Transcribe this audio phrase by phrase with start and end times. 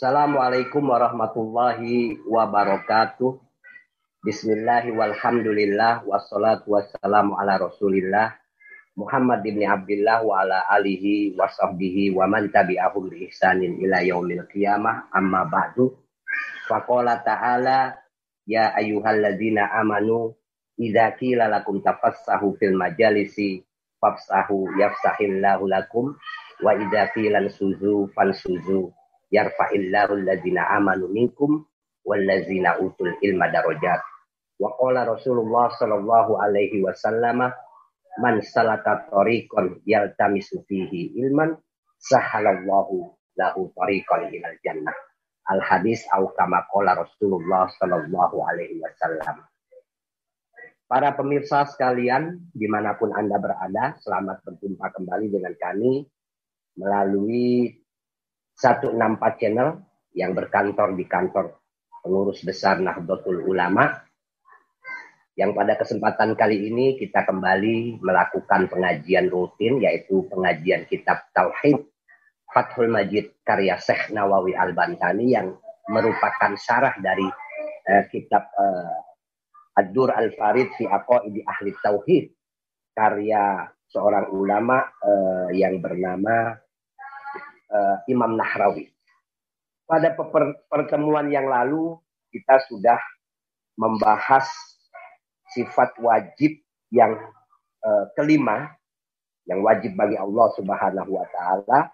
[0.00, 3.36] Assalamualaikum warahmatullahi wabarakatuh.
[4.24, 8.32] Bismillahi walhamdulillah wassalatu wassalamu ala rasulillah
[8.96, 14.48] Muhammad ibn Abdullah wa ala alihi wa sahbihi wa man tabi'ahum bi ihsanin ila yaumil
[14.48, 15.12] qiyamah.
[15.12, 15.92] Amma ba'du.
[16.64, 18.00] Faqala ta'ala
[18.48, 20.32] ya ayyuhalladzina amanu
[20.80, 23.68] idza qila lakum tafassahu fil majalisi
[24.00, 26.16] fafsahu yafsahillahu lakum
[26.64, 28.96] wa idza qila suzu fansuzu
[29.30, 31.64] yarfa'illahu alladzina amanu minkum
[32.04, 34.02] walladzina utul ilma darajat
[34.60, 37.48] wa qala Rasulullah sallallahu alaihi wasallam
[38.20, 41.56] man salaka tariqan yaltamisu fihi ilman
[41.96, 44.96] sahalallahu lahu tariqan ilal jannah.
[45.50, 49.42] Al hadis au kama qala Rasulullah sallallahu alaihi wasallam.
[50.90, 56.02] Para pemirsa sekalian, di mana pun Anda berada, selamat berjumpa kembali dengan kami
[56.74, 57.78] melalui
[58.60, 59.80] 164 channel
[60.12, 61.56] yang berkantor di kantor
[62.04, 63.88] pengurus besar Nahdlatul Ulama.
[65.32, 71.80] Yang pada kesempatan kali ini kita kembali melakukan pengajian rutin yaitu pengajian kitab Tauhid
[72.50, 75.56] Fathul Majid karya Syekh Nawawi Al-Bantani yang
[75.88, 77.24] merupakan syarah dari
[77.88, 82.24] uh, kitab uh, Ad-Dur Al-Farid fi Aqaidi Ahli Tauhid
[82.92, 86.58] karya seorang ulama uh, yang bernama
[87.70, 88.90] uh, Imam Nahrawi.
[89.86, 90.14] Pada
[90.70, 91.98] pertemuan yang lalu
[92.30, 92.98] kita sudah
[93.74, 94.46] membahas
[95.50, 96.62] sifat wajib
[96.94, 97.18] yang
[97.82, 98.70] uh, kelima
[99.50, 101.90] yang wajib bagi Allah Subhanahu wa taala.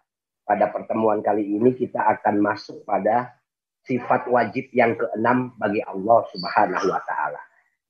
[0.46, 3.34] Pada pertemuan kali ini kita akan masuk pada
[3.82, 7.40] sifat wajib yang keenam bagi Allah Subhanahu wa taala.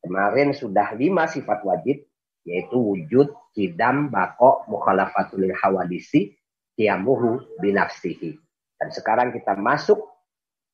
[0.06, 2.06] Kemarin sudah lima sifat wajib
[2.46, 6.35] yaitu wujud, kidam, bako, mukhalafatul hawadisi,
[6.76, 8.36] kiamuhu binafsihi.
[8.76, 9.98] Dan sekarang kita masuk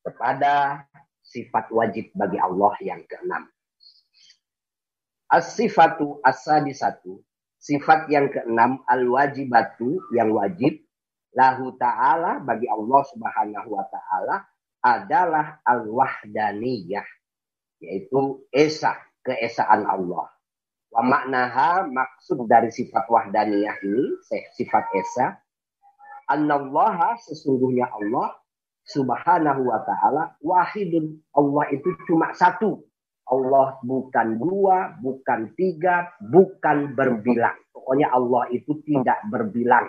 [0.03, 0.84] kepada
[1.22, 3.47] sifat wajib bagi Allah yang keenam.
[5.31, 7.22] As-sifatu as-sadisatu.
[7.62, 10.82] Sifat yang keenam al-wajibatu yang wajib
[11.32, 14.43] lahu ta'ala bagi Allah Subhanahu wa taala
[14.82, 17.06] adalah al-wahdaniyah
[17.78, 20.26] yaitu esa keesaan Allah.
[20.93, 24.19] Wa maknaha maksud dari sifat wahdaniyah ini
[24.59, 25.38] sifat esa
[27.28, 28.34] sesungguhnya Allah
[28.87, 32.83] subhanahu wa ta'ala wahidun Allah itu cuma satu
[33.33, 37.55] Allah bukan dua, bukan tiga, bukan berbilang.
[37.72, 39.88] Pokoknya Allah itu tidak berbilang.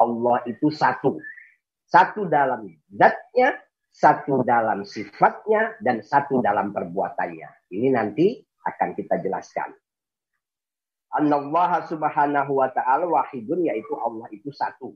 [0.00, 1.20] Allah itu satu.
[1.84, 3.58] Satu dalam zatnya,
[3.92, 7.68] satu dalam sifatnya, dan satu dalam perbuatannya.
[7.74, 9.74] Ini nanti akan kita jelaskan.
[11.10, 14.94] Allah subhanahu wa ta'ala wahidun yaitu Allah itu satu.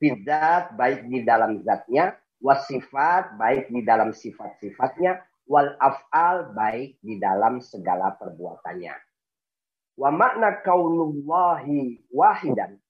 [0.00, 7.60] Fidat baik di dalam zatnya, wasifat baik di dalam sifat-sifatnya, wal af'al baik di dalam
[7.60, 8.96] segala perbuatannya.
[10.00, 12.80] Wa makna kaunullahi wahidan.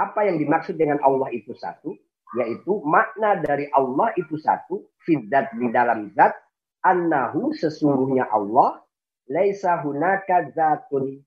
[0.00, 1.92] Apa yang dimaksud dengan Allah itu satu?
[2.40, 4.88] Yaitu makna dari Allah itu satu.
[5.04, 6.32] Fidat di dalam zat.
[6.80, 8.80] Annahu sesungguhnya Allah.
[9.28, 11.20] Laisa hunaka zatun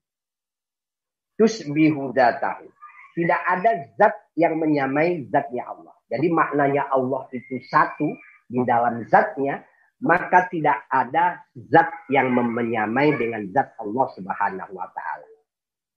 [1.38, 2.66] tusbihu datahu.
[3.14, 5.94] Tidak ada zat yang menyamai zatnya Allah.
[6.06, 8.06] Jadi maknanya Allah itu satu
[8.48, 9.66] di dalam zatnya
[9.98, 15.26] maka tidak ada zat yang menyamai dengan zat Allah Subhanahu wa taala.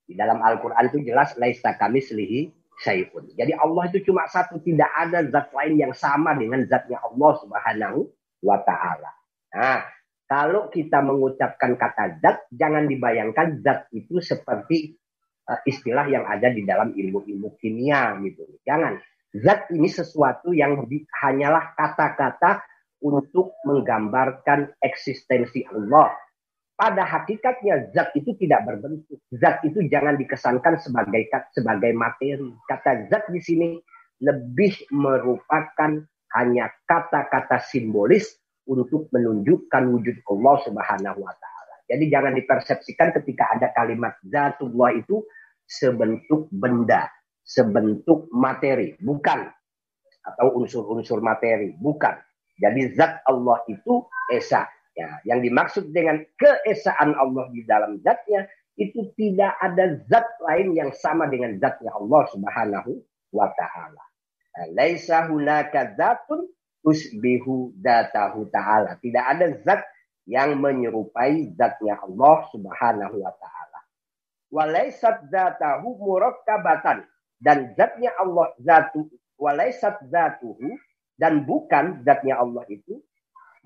[0.02, 2.50] Di dalam Al-Qur'an itu jelas laisa kami selihi
[2.82, 3.30] syai'un.
[3.38, 8.10] Jadi Allah itu cuma satu, tidak ada zat lain yang sama dengan zatnya Allah Subhanahu
[8.42, 9.10] wa taala.
[9.54, 9.86] Nah,
[10.26, 14.98] kalau kita mengucapkan kata zat, jangan dibayangkan zat itu seperti
[15.66, 18.46] istilah yang ada di dalam ilmu-ilmu kimia gitu.
[18.66, 18.98] Jangan.
[19.32, 22.60] Zat ini sesuatu yang di, hanyalah kata-kata
[23.00, 26.12] untuk menggambarkan eksistensi Allah.
[26.76, 29.20] Pada hakikatnya zat itu tidak berbentuk.
[29.32, 32.52] Zat itu jangan dikesankan sebagai sebagai materi.
[32.68, 33.68] Kata zat di sini
[34.22, 36.00] lebih merupakan
[36.32, 38.36] hanya kata-kata simbolis
[38.66, 41.61] untuk menunjukkan wujud Allah Subhanahu wa taala.
[41.86, 45.22] Jadi jangan dipersepsikan ketika ada kalimat zatullah itu
[45.66, 47.10] sebentuk benda,
[47.42, 49.50] sebentuk materi, bukan
[50.22, 52.14] atau unsur-unsur materi, bukan
[52.62, 54.68] jadi zat Allah itu esa.
[54.92, 58.44] Ya, yang dimaksud dengan keesaan Allah di dalam zatnya
[58.76, 63.00] itu tidak ada zat lain yang sama dengan zatnya Allah Subhanahu
[63.32, 64.04] wa taala.
[64.76, 66.44] Laisa hunaka zatun
[66.84, 69.00] usbihu datahu ta'ala.
[69.00, 69.80] Tidak ada zat
[70.26, 73.80] yang menyerupai zatnya Allah Subhanahu wa taala.
[74.52, 77.08] Walaisat zatahu murakkabatan
[77.42, 79.08] dan zatnya Allah zatu
[79.40, 80.78] walaisat zatuhu
[81.18, 83.02] dan bukan zatnya Allah itu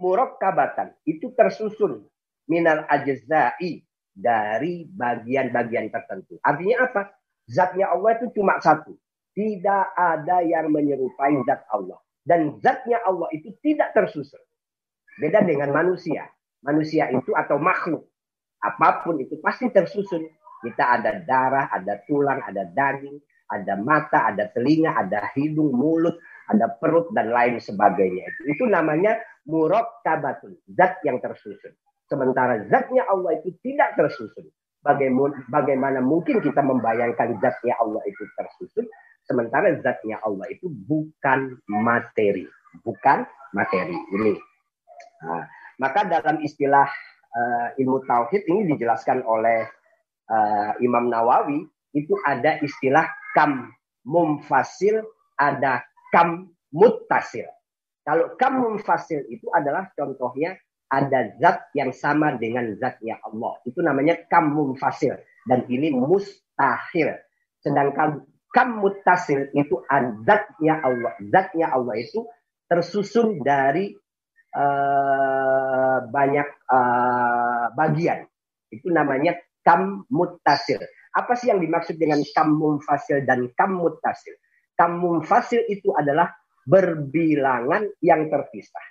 [0.01, 2.07] murakkabatan itu tersusun
[2.49, 3.85] minal ajza'i
[4.17, 6.41] dari bagian-bagian tertentu.
[6.41, 7.03] Artinya apa?
[7.45, 8.97] Zatnya Allah itu cuma satu.
[9.37, 12.01] Tidak ada yang menyerupai zat Allah.
[12.25, 14.41] Dan zatnya Allah itu tidak tersusun.
[15.21, 16.27] Beda dengan manusia.
[16.65, 18.07] Manusia itu atau makhluk.
[18.63, 20.25] Apa pun itu pasti tersusun.
[20.65, 23.21] Kita ada darah, ada tulang, ada daging,
[23.53, 26.17] ada mata, ada telinga, ada hidung, mulut,
[26.49, 28.25] ada perut, dan lain sebagainya.
[28.49, 30.57] Itu, namanya murokkabatun.
[30.75, 31.77] Zat yang tersusun.
[32.07, 34.47] Sementara zatnya Allah itu tidak tersusun.
[34.87, 38.87] Bagaimana, mungkin kita membayangkan zatnya Allah itu tersusun,
[39.27, 42.47] sementara zatnya Allah itu bukan materi,
[42.87, 43.99] bukan materi.
[44.15, 44.39] Ini.
[45.27, 45.43] Nah,
[45.77, 46.89] maka dalam istilah
[47.33, 49.69] uh, ilmu tauhid ini dijelaskan oleh
[50.31, 51.65] uh, Imam Nawawi
[51.97, 53.73] itu ada istilah kam
[54.05, 55.05] mumfasil,
[55.37, 57.49] ada kam muttasil.
[58.07, 60.55] Kalau kam mumfasil itu adalah contohnya
[60.87, 63.59] ada zat yang sama dengan zatnya Allah.
[63.67, 65.19] Itu namanya kam munfasil.
[65.47, 67.19] Dan ini mustahil.
[67.59, 68.23] Sedangkan
[68.55, 69.83] kam mutasil itu
[70.23, 71.13] zatnya Allah.
[71.27, 72.23] Zatnya Allah itu
[72.71, 73.95] tersusun dari
[74.57, 78.25] uh, banyak uh, bagian.
[78.73, 80.81] Itu namanya kam mutasil.
[81.13, 84.33] Apa sih yang dimaksud dengan kam munfasil dan kam mutasil?
[84.77, 86.33] Kam munfasil itu adalah
[86.67, 88.85] berbilangan yang terpisah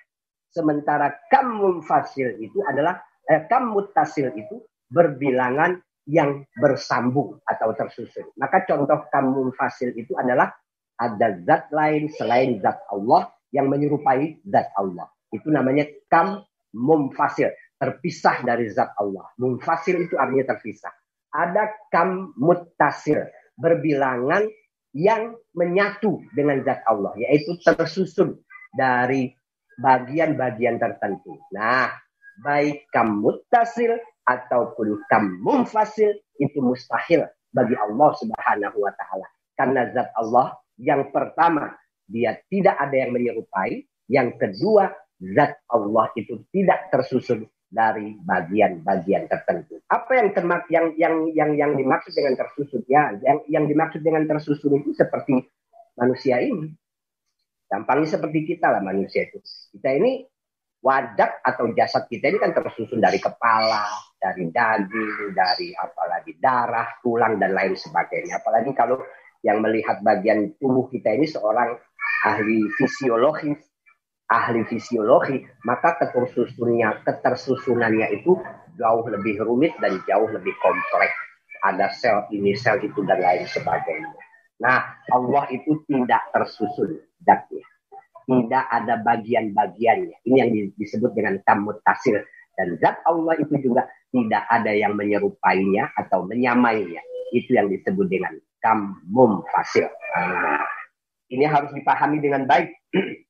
[0.55, 2.95] Sementara kam fasil itu adalah
[3.27, 8.31] eh, kam mutasil itu berbilangan yang bersambung atau tersusun.
[8.39, 10.55] Maka contoh kam fasil itu adalah
[10.95, 15.11] ada zat lain selain zat Allah yang menyerupai zat Allah.
[15.35, 16.43] Itu namanya kam
[16.75, 19.27] mumfasil, terpisah dari zat Allah.
[19.39, 20.91] Mumfasil itu artinya terpisah.
[21.35, 23.27] Ada kam mutasil,
[23.59, 24.47] berbilangan
[24.95, 28.39] yang menyatu dengan zat Allah, yaitu tersusun
[28.75, 29.35] dari
[29.79, 31.35] bagian-bagian tertentu.
[31.51, 31.91] Nah,
[32.43, 39.27] baik kamu tasil ataupun kamu fasil itu mustahil bagi Allah Subhanahu wa taala.
[39.55, 41.71] Karena zat Allah yang pertama
[42.07, 49.83] dia tidak ada yang menyerupai, yang kedua zat Allah itu tidak tersusun dari bagian-bagian tertentu.
[49.91, 54.23] Apa yang termak yang yang yang yang dimaksud dengan tersusun ya, yang yang dimaksud dengan
[54.29, 55.43] tersusun itu seperti
[55.99, 56.71] manusia ini.
[57.65, 59.41] Gampangnya seperti kita lah manusia itu.
[59.75, 60.23] Kita ini
[60.85, 63.89] wadah atau jasad kita ini kan tersusun dari kepala,
[64.21, 68.39] dari daging, dari apalagi darah, tulang dan lain sebagainya.
[68.39, 69.01] Apalagi kalau
[69.41, 71.73] yang melihat bagian tubuh kita ini seorang
[72.25, 73.57] ahli fisiologi,
[74.29, 78.37] ahli fisiologi, maka ketersusunnya, ketersusunannya itu
[78.75, 81.15] jauh lebih rumit dan jauh lebih kompleks.
[81.65, 84.13] Ada sel ini, sel itu dan lain sebagainya.
[84.61, 87.65] Nah, Allah itu tidak tersusun zatnya.
[88.25, 90.17] Tidak ada bagian-bagiannya.
[90.25, 92.25] Ini yang disebut dengan tamut tasir.
[92.55, 97.03] Dan zat Allah itu juga tidak ada yang menyerupainya atau menyamainya.
[97.35, 98.33] Itu yang disebut dengan
[98.63, 99.85] kamum fasil.
[100.15, 100.63] Nah,
[101.29, 102.71] ini harus dipahami dengan baik.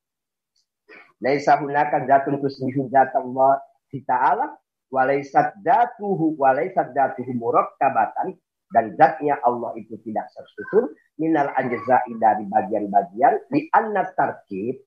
[1.23, 3.63] Laisa hunaka zatun tusbihu zat Allah
[3.95, 4.51] ta'ala
[4.91, 8.35] walaisat datuhu walaisat datuhu murakkabatan
[8.75, 14.83] dan zatnya Allah itu tidak tersusun minal ajza'i dari bagian-bagian di anna tarkib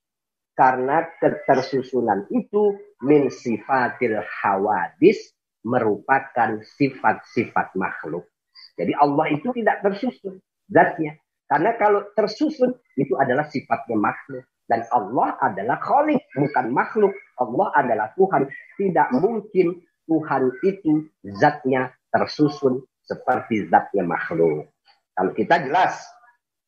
[0.52, 2.76] karena ketersusunan itu
[3.06, 5.32] min sifatil hawadis
[5.62, 8.26] merupakan sifat-sifat makhluk.
[8.74, 11.14] Jadi Allah itu tidak tersusun zatnya.
[11.48, 14.44] Karena kalau tersusun itu adalah sifatnya makhluk.
[14.68, 17.16] Dan Allah adalah khalik, bukan makhluk.
[17.40, 18.44] Allah adalah Tuhan.
[18.76, 21.08] Tidak mungkin Tuhan itu
[21.40, 24.68] zatnya tersusun seperti zatnya makhluk.
[25.16, 25.96] Kalau kita jelas,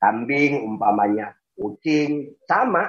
[0.00, 2.88] kambing umpamanya, kucing, sama.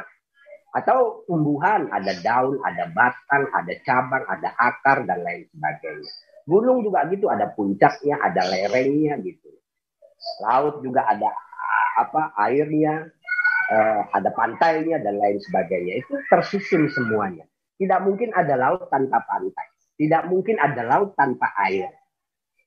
[0.72, 6.12] Atau tumbuhan, ada daun, ada batang, ada cabang, ada akar, dan lain sebagainya.
[6.48, 9.52] Gunung juga gitu, ada puncaknya, ada lerengnya gitu.
[10.40, 11.28] Laut juga ada
[12.00, 13.12] apa airnya,
[13.72, 16.04] eh, ada pantainya, dan lain sebagainya.
[16.04, 17.48] Itu tersusun semuanya.
[17.80, 19.68] Tidak mungkin ada laut tanpa pantai.
[19.96, 21.90] Tidak mungkin ada laut tanpa air.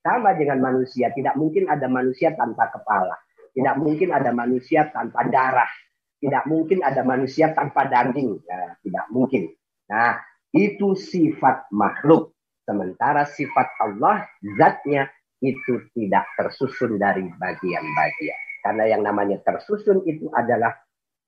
[0.05, 3.15] Sama dengan manusia, tidak mungkin ada manusia tanpa kepala.
[3.55, 5.71] Tidak mungkin ada manusia tanpa darah.
[6.19, 8.43] Tidak mungkin ada manusia tanpa daging.
[8.45, 9.55] Ya, tidak mungkin.
[9.89, 10.19] Nah,
[10.53, 12.35] itu sifat makhluk.
[12.65, 14.25] Sementara sifat Allah,
[14.57, 15.09] zatnya
[15.45, 18.41] itu tidak tersusun dari bagian-bagian.
[18.65, 20.73] Karena yang namanya tersusun itu adalah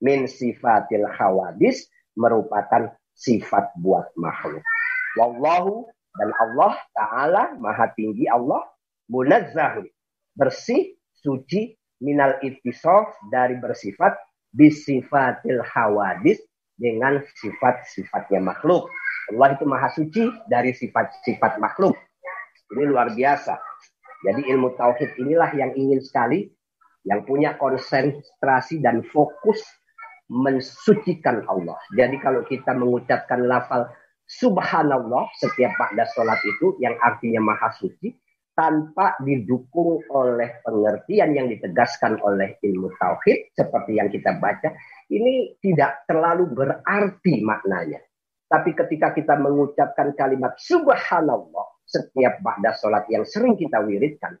[0.03, 4.61] min sifatil khawadis merupakan sifat buat makhluk.
[5.17, 8.65] Wallahu dan Allah Ta'ala maha tinggi Allah
[9.09, 9.89] munazzahun.
[10.37, 14.13] Bersih, suci, minal ittisof dari bersifat
[14.53, 16.37] bisifatil hawadis
[16.77, 18.89] dengan sifat-sifatnya makhluk.
[19.33, 21.97] Allah itu maha suci dari sifat-sifat makhluk.
[22.73, 23.57] Ini luar biasa.
[24.25, 26.49] Jadi ilmu tauhid inilah yang ingin sekali
[27.05, 29.61] yang punya konsentrasi dan fokus
[30.27, 31.79] mensucikan Allah.
[31.95, 33.87] Jadi kalau kita mengucapkan lafal
[34.27, 38.11] subhanallah setiap pada sholat itu yang artinya maha suci
[38.57, 44.73] tanpa didukung oleh pengertian yang ditegaskan oleh ilmu tauhid seperti yang kita baca
[45.13, 48.01] ini tidak terlalu berarti maknanya.
[48.47, 54.35] Tapi ketika kita mengucapkan kalimat subhanallah setiap pada sholat yang sering kita wiridkan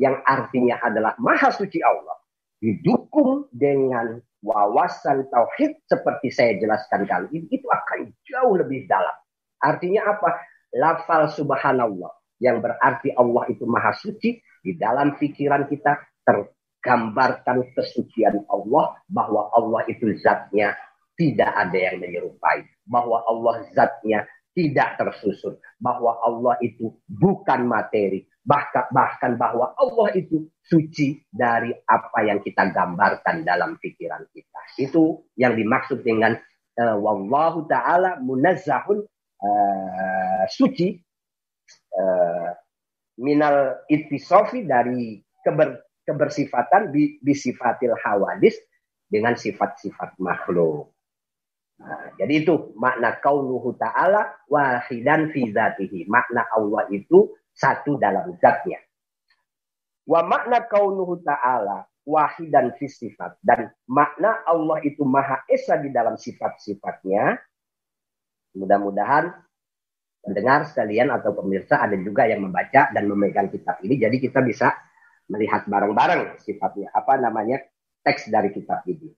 [0.00, 2.16] yang artinya adalah maha suci Allah
[2.60, 9.14] didukung dengan wawasan tauhid seperti saya jelaskan kali ini itu akan jauh lebih dalam.
[9.62, 10.30] Artinya apa?
[10.76, 12.12] Lafal subhanallah
[12.42, 19.82] yang berarti Allah itu maha suci di dalam pikiran kita tergambarkan kesucian Allah bahwa Allah
[19.88, 20.76] itu zatnya
[21.16, 28.86] tidak ada yang menyerupai bahwa Allah zatnya tidak tersusun bahwa Allah itu bukan materi bahkan
[28.94, 35.58] bahkan bahwa Allah itu suci dari apa yang kita gambarkan dalam pikiran kita itu yang
[35.58, 36.38] dimaksud dengan
[36.78, 39.02] uh, wallahu taala munazzahun
[39.42, 40.94] uh, suci
[41.98, 42.54] uh,
[43.18, 48.54] minal ittisofi dari keber, kebersifatan bi, bisifatil hawadis
[49.10, 50.94] dengan sifat-sifat makhluk
[51.76, 56.08] Nah, jadi itu makna kaunuhu ta'ala wahidan fi zatihi.
[56.08, 58.78] Makna Allah itu satu dalam zatnya.
[60.06, 63.40] Wa makna kaunuhu ta'ala wahidan fi sifat.
[63.42, 67.40] Dan makna Allah itu maha esa di dalam sifat-sifatnya.
[68.60, 69.32] Mudah-mudahan
[70.22, 73.98] pendengar sekalian atau pemirsa ada juga yang membaca dan memegang kitab ini.
[73.98, 74.70] Jadi kita bisa
[75.26, 76.94] melihat bareng-bareng sifatnya.
[76.94, 77.58] Apa namanya
[78.06, 79.10] teks dari kitab ini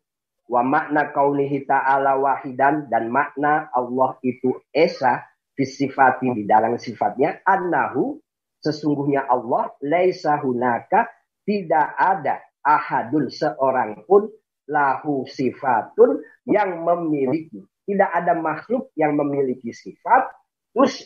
[0.49, 8.17] wa makna kaunihi ta'ala wahidan dan makna Allah itu esa fisifati di dalam sifatnya annahu
[8.63, 11.07] sesungguhnya Allah laisa hunaka
[11.47, 14.29] tidak ada ahadun seorang pun
[14.69, 17.65] lahu sifatun yang memiliki.
[17.89, 20.29] Tidak ada makhluk yang memiliki sifat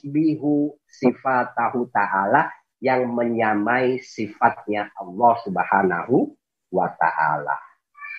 [0.02, 2.50] bihu sifatahu ta'ala
[2.82, 6.34] yang menyamai sifatnya Allah subhanahu
[6.74, 7.56] wa ta'ala.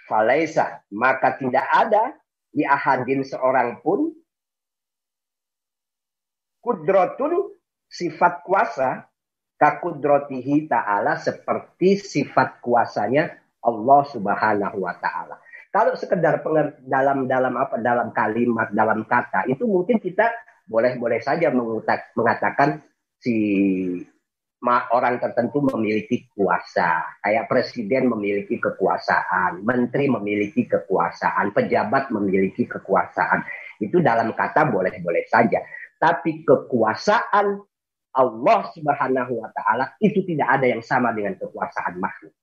[0.07, 2.15] Falaisa maka tidak ada
[2.55, 4.15] di ahadin seorang pun
[6.63, 7.51] kudrotun
[7.91, 9.03] sifat kuasa
[9.63, 13.32] kakudrotihi ta'ala seperti sifat kuasanya
[13.63, 15.39] Allah subhanahu wa ta'ala.
[15.72, 16.43] Kalau sekedar
[16.84, 20.27] dalam dalam apa dalam kalimat dalam kata itu mungkin kita
[20.67, 21.48] boleh-boleh saja
[22.13, 22.84] mengatakan
[23.24, 23.36] si
[24.67, 27.20] orang tertentu memiliki kuasa.
[27.24, 33.48] Kayak presiden memiliki kekuasaan, menteri memiliki kekuasaan, pejabat memiliki kekuasaan.
[33.79, 35.63] Itu dalam kata boleh-boleh saja.
[35.98, 37.73] Tapi kekuasaan
[38.13, 42.34] Allah Subhanahu wa taala itu tidak ada yang sama dengan kekuasaan makhluk.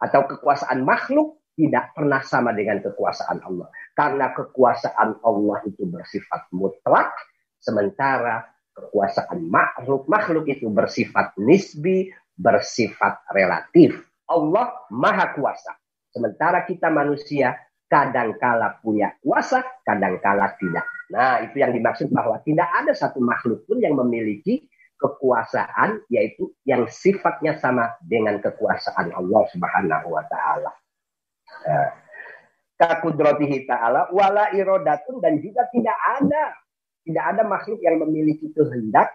[0.00, 3.70] Atau kekuasaan makhluk tidak pernah sama dengan kekuasaan Allah.
[3.94, 7.14] Karena kekuasaan Allah itu bersifat mutlak,
[7.62, 13.94] sementara kekuasaan makhluk makhluk itu bersifat nisbi, bersifat relatif.
[14.28, 15.78] Allah maha kuasa.
[16.10, 17.54] Sementara kita manusia
[17.86, 20.86] kadangkala punya kuasa, kadangkala tidak.
[21.14, 24.66] Nah, itu yang dimaksud bahwa tidak ada satu makhluk pun yang memiliki
[24.98, 30.72] kekuasaan yaitu yang sifatnya sama dengan kekuasaan Allah Subhanahu wa taala.
[32.74, 36.44] Kakudratihi ta'ala wala irodatun dan juga tidak ada
[37.04, 39.12] tidak ada makhluk yang memiliki kehendak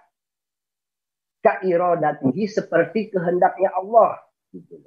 [1.41, 4.21] kairodatihi seperti kehendaknya Allah.
[4.53, 4.77] Gitu.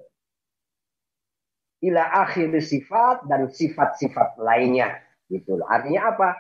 [1.83, 5.03] Ila akhir sifat dan sifat-sifat lainnya.
[5.27, 5.59] Gitu.
[5.67, 6.31] Artinya apa?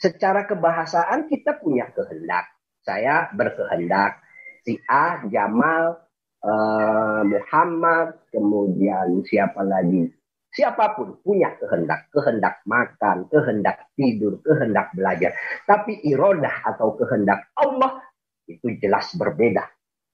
[0.00, 2.48] Secara kebahasaan kita punya kehendak.
[2.86, 4.22] Saya berkehendak.
[4.62, 5.98] Si A, Jamal,
[6.46, 10.06] uh, Muhammad, kemudian siapa lagi?
[10.54, 15.34] Siapa pun punya kehendak, kehendak makan, kehendak tidur, kehendak belajar.
[15.66, 18.00] Tapi irodah atau kehendak Allah
[18.46, 19.66] itu jelas berbeda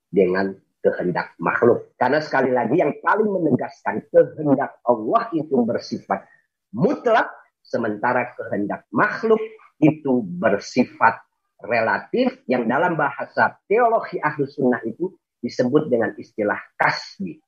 [0.09, 1.95] dengan kehendak makhluk.
[1.95, 6.26] Karena sekali lagi yang paling menegaskan kehendak Allah itu bersifat
[6.75, 7.31] mutlak,
[7.62, 9.38] sementara kehendak makhluk
[9.79, 11.23] itu bersifat
[11.62, 17.38] relatif yang dalam bahasa teologi ahlu sunnah itu disebut dengan istilah kasbi.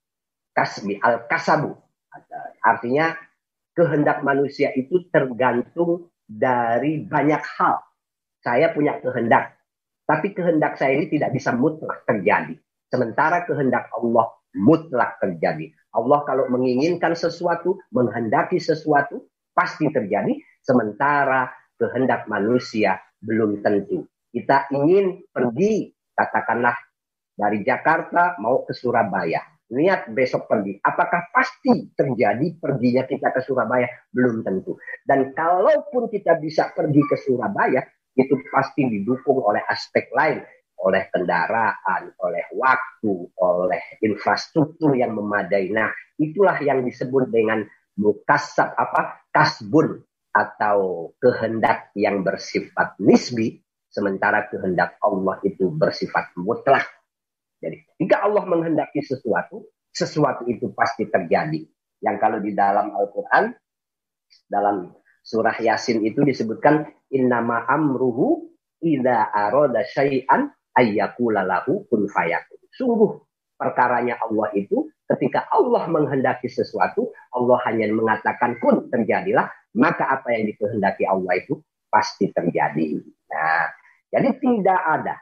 [0.54, 1.74] Kasbi, al-kasabu.
[2.62, 3.14] Artinya
[3.74, 7.82] kehendak manusia itu tergantung dari banyak hal.
[8.38, 9.56] Saya punya kehendak,
[10.04, 12.54] tapi kehendak saya ini tidak bisa mutlak terjadi.
[12.92, 15.72] Sementara kehendak Allah mutlak terjadi.
[15.96, 20.36] Allah kalau menginginkan sesuatu, menghendaki sesuatu, pasti terjadi.
[20.60, 24.04] Sementara kehendak manusia belum tentu.
[24.28, 26.76] Kita ingin pergi, katakanlah
[27.32, 29.40] dari Jakarta mau ke Surabaya.
[29.74, 30.76] Niat besok pergi.
[30.78, 33.88] Apakah pasti terjadi perginya kita ke Surabaya?
[34.12, 34.76] Belum tentu.
[35.02, 37.80] Dan kalaupun kita bisa pergi ke Surabaya,
[38.14, 40.38] itu pasti didukung oleh aspek lain
[40.84, 45.72] oleh kendaraan, oleh waktu, oleh infrastruktur yang memadai.
[45.72, 45.88] Nah,
[46.20, 47.64] itulah yang disebut dengan
[47.96, 49.24] mukasab apa?
[49.32, 49.98] Kasbun
[50.34, 56.82] atau kehendak yang bersifat nisbi, sementara kehendak Allah itu bersifat mutlak.
[57.62, 61.62] Jadi, jika Allah menghendaki sesuatu, sesuatu itu pasti terjadi.
[62.02, 63.54] Yang kalau di dalam Al-Quran,
[64.50, 64.90] dalam
[65.22, 68.50] surah Yasin itu disebutkan innama amruhu
[68.82, 72.60] ida aroda syai'an ayyakulalahu kun fayakun.
[72.74, 73.22] Sungguh
[73.56, 80.46] perkaranya Allah itu ketika Allah menghendaki sesuatu, Allah hanya mengatakan kun terjadilah, maka apa yang
[80.50, 81.58] dikehendaki Allah itu
[81.90, 83.02] pasti terjadi.
[83.30, 83.66] Nah,
[84.10, 85.16] jadi tidak ada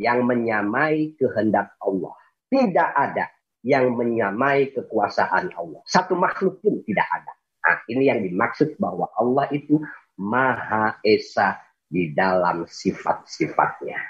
[0.00, 2.16] yang menyamai kehendak Allah.
[2.48, 3.28] Tidak ada
[3.64, 5.80] yang menyamai kekuasaan Allah.
[5.88, 7.32] Satu makhluk pun tidak ada.
[7.64, 9.80] Nah, ini yang dimaksud bahwa Allah itu
[10.20, 11.56] Maha Esa
[11.88, 14.00] di dalam sifat-sifatnya.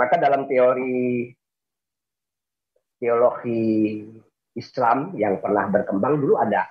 [0.00, 1.28] Maka dalam teori
[2.96, 4.00] teologi
[4.56, 6.64] Islam yang pernah berkembang dulu ada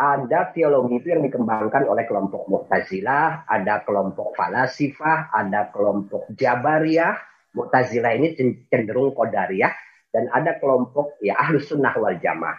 [0.00, 7.20] ada teologi itu yang dikembangkan oleh kelompok Mu'tazilah, ada kelompok Falasifah, ada kelompok Jabariyah.
[7.52, 8.32] Mu'tazilah ini
[8.72, 9.68] cenderung Qadariyah
[10.08, 12.56] dan ada kelompok ya Ahlus Sunnah wal Jamaah.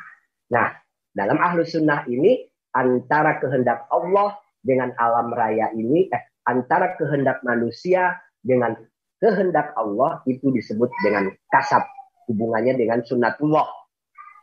[0.53, 0.69] Nah,
[1.17, 2.45] dalam Ahlus Sunnah ini
[2.77, 8.77] antara kehendak Allah dengan alam raya ini, eh, antara kehendak manusia dengan
[9.17, 11.89] kehendak Allah itu disebut dengan kasab.
[12.29, 13.81] Hubungannya dengan sunnatullah.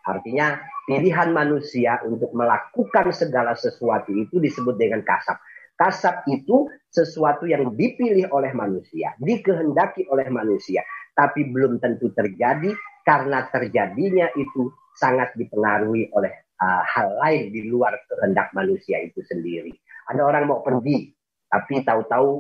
[0.09, 0.57] Artinya
[0.89, 5.37] pilihan manusia untuk melakukan segala sesuatu itu disebut dengan kasab.
[5.77, 12.73] Kasab itu sesuatu yang dipilih oleh manusia, dikehendaki oleh manusia, tapi belum tentu terjadi
[13.05, 19.71] karena terjadinya itu sangat dipengaruhi oleh uh, hal lain di luar kehendak manusia itu sendiri.
[20.11, 21.15] Ada orang mau pergi,
[21.47, 22.31] tapi tahu-tahu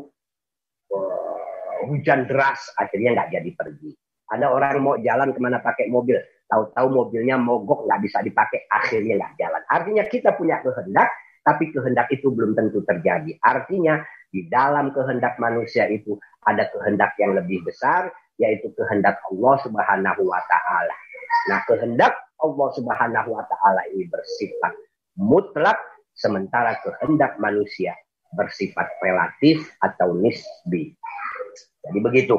[0.96, 3.90] uh, hujan deras akhirnya nggak jadi pergi.
[4.28, 9.20] Ada orang mau jalan ke mana pakai mobil, tahu-tahu mobilnya mogok nggak bisa dipakai, akhirnya
[9.20, 9.62] nggak jalan.
[9.68, 11.08] Artinya kita punya kehendak,
[11.44, 13.36] tapi kehendak itu belum tentu terjadi.
[13.44, 18.08] Artinya di dalam kehendak manusia itu ada kehendak yang lebih besar,
[18.40, 20.96] yaitu kehendak Allah Subhanahu wa taala.
[21.52, 24.72] Nah, kehendak Allah Subhanahu wa taala ini bersifat
[25.18, 25.76] mutlak
[26.16, 27.94] sementara kehendak manusia
[28.36, 30.92] bersifat relatif atau nisbi.
[31.84, 32.36] Jadi begitu.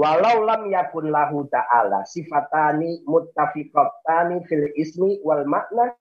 [0.00, 5.92] Walau lam yakun lahu ta'ala sifatani muttafiqatani fil ismi wal makna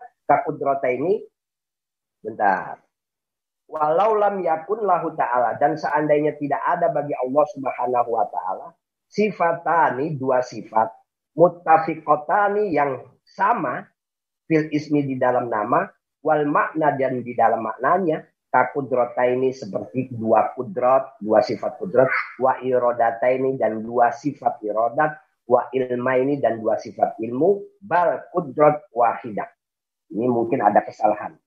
[0.87, 1.19] ini.
[2.23, 2.79] Bentar.
[3.67, 5.59] Walau lam yakun lahu ta'ala.
[5.59, 8.71] Dan seandainya tidak ada bagi Allah subhanahu wa ta'ala.
[9.11, 10.95] Sifatani dua sifat.
[11.35, 13.83] Muttafiqatani yang sama.
[14.47, 15.91] Fil ismi di dalam nama.
[16.23, 22.09] Wal makna dan di dalam maknanya takudrota ini seperti dua kudrot, dua sifat kudrot,
[22.41, 28.29] wa irodata ini dan dua sifat irodat, wa ilma ini dan dua sifat ilmu, bal
[28.33, 29.47] kudrot wahidah.
[30.09, 31.37] Ini mungkin ada kesalahan.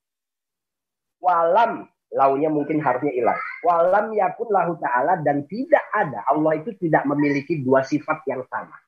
[1.19, 3.39] Walam, launya mungkin harusnya hilang.
[3.67, 6.23] Walam yakun lahu ta'ala dan tidak ada.
[6.31, 8.79] Allah itu tidak memiliki dua sifat yang sama.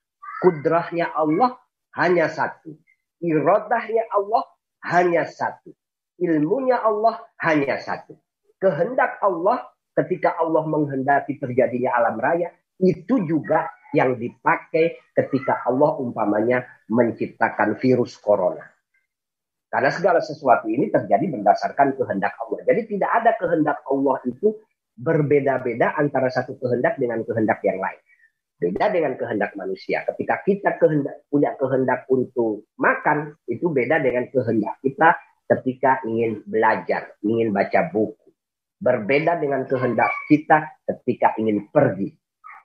[0.43, 1.59] Kudrahnya Allah
[1.99, 2.75] hanya satu.
[3.23, 4.43] Irodahnya Allah
[4.85, 5.75] hanya satu
[6.19, 8.19] ilmunya Allah hanya satu.
[8.59, 12.51] Kehendak Allah ketika Allah menghendaki terjadinya alam raya
[12.83, 18.67] itu juga yang dipakai ketika Allah umpamanya menciptakan virus corona.
[19.71, 22.63] Karena segala sesuatu ini terjadi berdasarkan kehendak Allah.
[22.67, 24.55] Jadi tidak ada kehendak Allah itu
[24.95, 27.99] berbeda-beda antara satu kehendak dengan kehendak yang lain.
[28.55, 30.07] Beda dengan kehendak manusia.
[30.07, 37.17] Ketika kita kehendak, punya kehendak untuk makan, itu beda dengan kehendak kita ketika ingin belajar,
[37.25, 38.29] ingin baca buku.
[38.81, 42.13] Berbeda dengan kehendak kita ketika ingin pergi.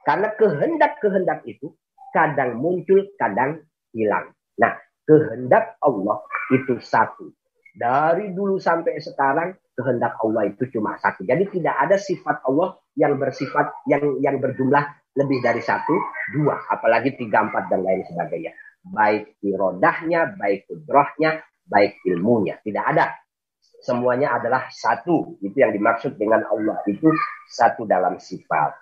[0.04, 1.76] Karena kehendak-kehendak itu
[2.12, 3.62] kadang muncul, kadang
[3.94, 4.34] hilang.
[4.60, 6.20] Nah, kehendak Allah
[6.52, 7.32] itu satu.
[7.78, 11.24] Dari dulu sampai sekarang kehendak Allah itu cuma satu.
[11.24, 14.84] Jadi tidak ada sifat Allah yang bersifat yang yang berjumlah
[15.16, 15.96] lebih dari satu,
[16.36, 18.52] dua, apalagi tiga, empat dan lain sebagainya.
[18.84, 22.58] Baik irodahnya, baik kudrohnya, baik ilmunya.
[22.60, 23.14] Tidak ada.
[23.80, 25.40] Semuanya adalah satu.
[25.40, 26.82] Itu yang dimaksud dengan Allah.
[26.90, 27.14] Itu
[27.48, 28.76] satu dalam sifat.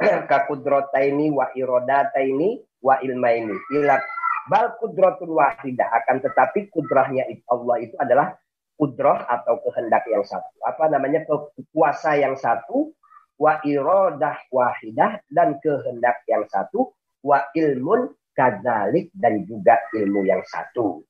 [0.30, 3.54] Kakudrota ini, wa irodata ini, wa ilma ini.
[3.76, 4.00] Ila
[4.44, 5.88] Bal kudratun wahidah.
[6.04, 8.36] Akan tetapi kudrahnya Allah itu adalah
[8.76, 10.52] kudroh atau kehendak yang satu.
[10.60, 12.92] Apa namanya kekuasa yang satu.
[13.34, 16.92] Wa irodah wahidah dan kehendak yang satu.
[17.24, 21.00] Wa ilmun kadzalik dan juga ilmu yang satu.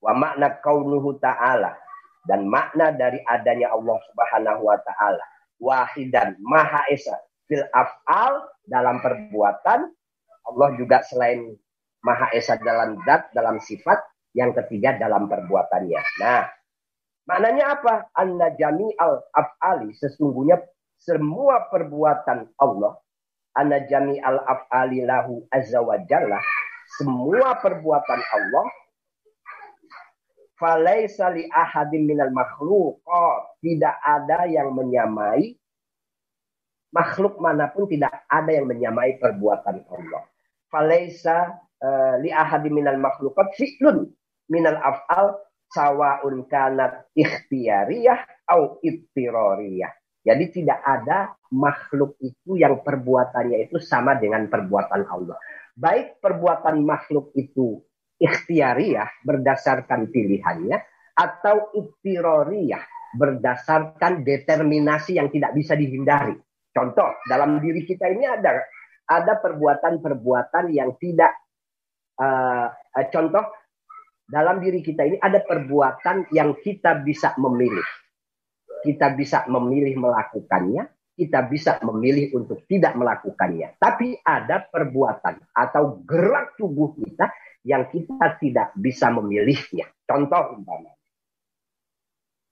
[0.00, 1.76] Wa makna kaunuhu ta'ala.
[2.24, 5.24] Dan makna dari adanya Allah subhanahu wa ta'ala.
[5.60, 7.16] Wahidan, maha esa.
[7.48, 9.90] Fil af'al dalam perbuatan.
[10.46, 11.54] Allah juga selain
[12.00, 14.00] Maha Esa dalam zat, dalam sifat.
[14.30, 16.00] Yang ketiga dalam perbuatannya.
[16.22, 16.46] Nah,
[17.26, 18.14] maknanya apa?
[18.14, 19.90] Anna jami al af'ali.
[19.98, 20.62] Sesungguhnya
[21.02, 22.94] semua perbuatan Allah.
[23.58, 26.38] Anna jami al af'ali lahu azza wa jalla.
[27.02, 28.66] Semua perbuatan Allah.
[30.60, 33.00] Falaisa li ahadim minal makhluk.
[33.64, 35.56] Tidak ada yang menyamai
[36.92, 40.22] makhluk mana pun tidak ada yang menyamai perbuatan Allah.
[40.70, 44.06] Falaisa uh, li ahadi minal makhlukat fi'lun
[44.50, 45.38] minal af'al
[45.70, 49.90] sawaun kanat ikhtiyariyah au ittiroriyah.
[50.20, 55.40] Jadi tidak ada makhluk itu yang perbuatannya itu sama dengan perbuatan Allah.
[55.72, 57.80] Baik perbuatan makhluk itu
[58.20, 60.76] ikhtiariyah berdasarkan pilihannya
[61.16, 62.84] atau ittiroriyah
[63.16, 66.38] berdasarkan determinasi yang tidak bisa dihindari.
[66.70, 68.62] Contoh, dalam diri kita ini ada
[69.10, 71.34] ada perbuatan-perbuatan yang tidak
[72.22, 72.70] uh,
[73.10, 73.42] contoh
[74.30, 77.82] dalam diri kita ini ada perbuatan yang kita bisa memilih.
[78.86, 80.86] Kita bisa memilih melakukannya,
[81.18, 83.76] kita bisa memilih untuk tidak melakukannya.
[83.76, 87.28] Tapi ada perbuatan atau gerak tubuh kita
[87.64, 89.88] yang kita tidak bisa memilihnya.
[90.08, 90.60] Contoh.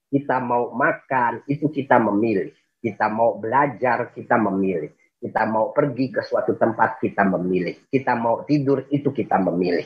[0.09, 2.49] Kita mau makan, itu kita memilih.
[2.81, 4.89] Kita mau belajar, kita memilih.
[5.19, 7.77] Kita mau pergi ke suatu tempat, kita memilih.
[7.91, 9.85] Kita mau tidur, itu kita memilih.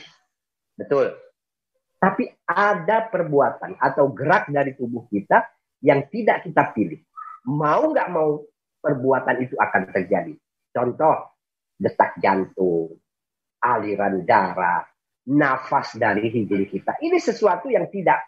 [0.78, 1.12] Betul.
[2.00, 5.44] Tapi ada perbuatan atau gerak dari tubuh kita
[5.84, 7.00] yang tidak kita pilih.
[7.48, 8.40] Mau nggak mau,
[8.80, 10.32] perbuatan itu akan terjadi.
[10.72, 11.36] Contoh,
[11.76, 12.96] detak jantung,
[13.60, 14.93] aliran darah,
[15.30, 17.00] nafas dari hidung kita.
[17.00, 18.20] Ini sesuatu yang tidak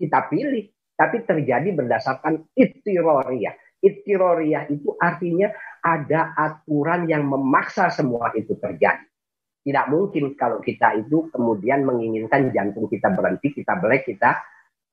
[0.00, 3.54] kita pilih, tapi terjadi berdasarkan itiroriyah.
[3.80, 5.48] Itiroriyah itu artinya
[5.80, 9.06] ada aturan yang memaksa semua itu terjadi.
[9.60, 14.40] Tidak mungkin kalau kita itu kemudian menginginkan jantung kita berhenti, kita belek, kita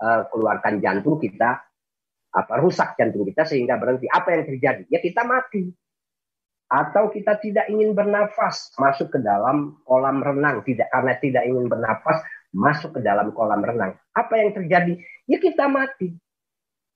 [0.03, 1.63] uh, keluarkan jantung kita
[2.27, 4.11] apa rusak jantung kita sehingga berhenti.
[4.11, 4.83] Apa yang terjadi?
[4.91, 5.71] Ya kita mati.
[6.67, 12.19] Atau kita tidak ingin bernafas masuk ke dalam kolam renang tidak karena tidak ingin bernafas
[12.51, 13.95] masuk ke dalam kolam renang.
[14.11, 14.99] Apa yang terjadi?
[15.27, 16.11] Ya kita mati.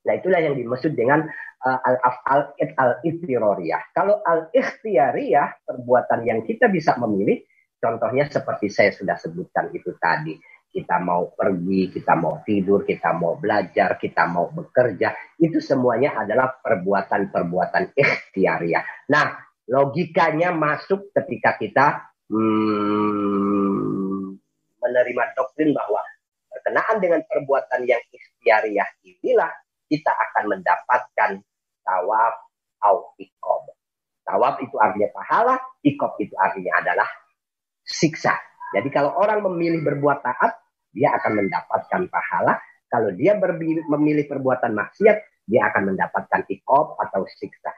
[0.01, 1.23] Nah itulah yang dimaksud dengan
[1.61, 3.93] uh, al-af'al al-iftiroriyah.
[3.93, 7.45] Kalau al-ikhtiyariyah, perbuatan yang kita bisa memilih,
[7.77, 10.35] contohnya seperti saya sudah sebutkan itu tadi.
[10.71, 15.35] Kita mau pergi, kita mau tidur, kita mau belajar, kita mau bekerja.
[15.35, 19.11] Itu semuanya adalah perbuatan-perbuatan ikhtiariyah.
[19.11, 21.87] Nah, logikanya masuk ketika kita
[22.27, 24.35] hmm,
[24.83, 26.03] menerima doktrin bahwa
[26.51, 29.51] berkenaan dengan perbuatan yang ikhtiariyah inilah
[29.87, 31.39] kita akan mendapatkan
[31.87, 32.35] tawaf
[32.83, 33.71] au ikob.
[34.27, 37.07] Tawaf itu artinya pahala, ikob itu artinya adalah
[37.87, 38.35] siksa.
[38.71, 42.59] Jadi kalau orang memilih berbuat taat, dia akan mendapatkan pahala.
[42.91, 43.39] Kalau dia
[43.87, 47.71] memilih perbuatan maksiat, dia akan mendapatkan ikob atau siksa.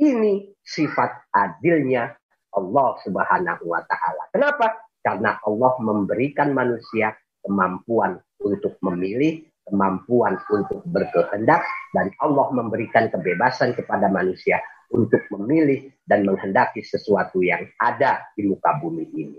[0.00, 2.08] Ini sifat adilnya
[2.56, 4.32] Allah Subhanahu wa taala.
[4.32, 4.88] Kenapa?
[5.04, 7.12] Karena Allah memberikan manusia
[7.44, 11.62] kemampuan untuk memilih kemampuan untuk berkehendak
[11.94, 14.58] dan Allah memberikan kebebasan kepada manusia
[14.90, 19.38] untuk memilih dan menghendaki sesuatu yang ada di muka bumi ini.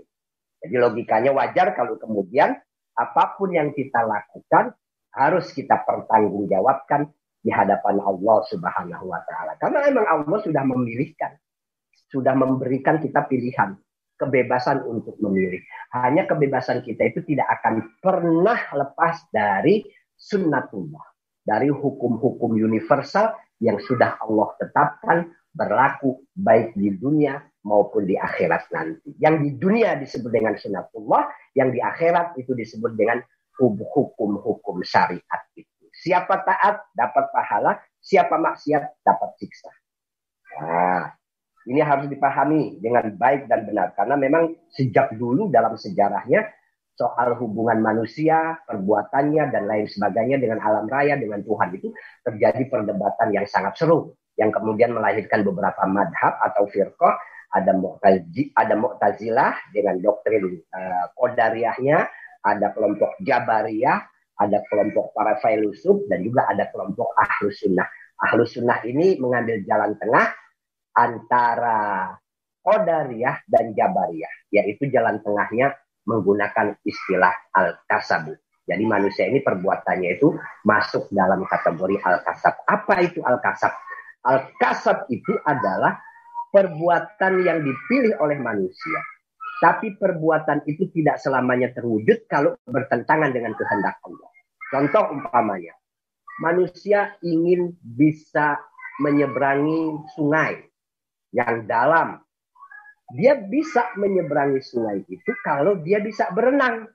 [0.62, 2.56] Jadi logikanya wajar kalau kemudian
[2.96, 4.72] apa pun yang kita lakukan
[5.12, 9.58] harus kita pertanggungjawabkan di hadapan Allah Subhanahu wa taala.
[9.58, 11.34] Karena memang Allah sudah memilihkan,
[12.08, 13.74] sudah memberikan kita pilihan,
[14.16, 15.58] kebebasan untuk memilih.
[15.90, 19.82] Hanya kebebasan kita itu tidak akan pernah lepas dari
[20.14, 21.02] sunnatullah.
[21.42, 29.10] Dari hukum-hukum universal yang sudah Allah tetapkan berlaku baik di dunia maupun di akhirat nanti.
[29.18, 31.26] Yang di dunia disebut dengan sunnatullah,
[31.58, 33.18] yang di akhirat itu disebut dengan
[33.58, 35.71] hukum-hukum syariat itu.
[36.02, 39.70] Siapa taat dapat pahala, siapa maksiat dapat siksa.
[40.58, 41.14] Nah,
[41.70, 43.94] ini harus dipahami dengan baik dan benar.
[43.94, 46.42] Karena memang sejak dulu dalam sejarahnya
[46.98, 51.94] soal hubungan manusia, perbuatannya, dan lain sebagainya dengan alam raya, dengan Tuhan itu
[52.26, 54.12] terjadi perdebatan yang sangat seru.
[54.34, 57.14] Yang kemudian melahirkan beberapa madhab atau firqah,
[57.52, 57.72] ada
[58.56, 61.98] ada Mu'tazilah dengan doktrin uh, Qadariyahnya,
[62.42, 64.11] ada kelompok Jabariyah,
[64.42, 67.86] ada kelompok para filosof, dan juga ada kelompok Ahlus Sunnah.
[68.18, 70.30] Ahlus Sunnah ini mengambil jalan tengah
[70.98, 72.10] antara
[72.62, 75.74] Qadariyah dan Jabariyah, yaitu jalan tengahnya
[76.06, 78.34] menggunakan istilah al-kasabu.
[78.62, 82.54] Jadi manusia ini perbuatannya itu masuk dalam kategori al-kasab.
[82.62, 83.74] Apa itu al-kasab?
[84.22, 85.98] Al-kasab itu adalah
[86.54, 89.00] perbuatan yang dipilih oleh manusia.
[89.62, 94.30] Tapi perbuatan itu tidak selamanya terwujud kalau bertentangan dengan kehendak Allah.
[94.74, 95.78] Contoh umpamanya,
[96.42, 98.58] manusia ingin bisa
[98.98, 100.66] menyeberangi sungai
[101.30, 102.18] yang dalam
[103.12, 106.88] dia bisa menyeberangi sungai itu kalau dia bisa berenang.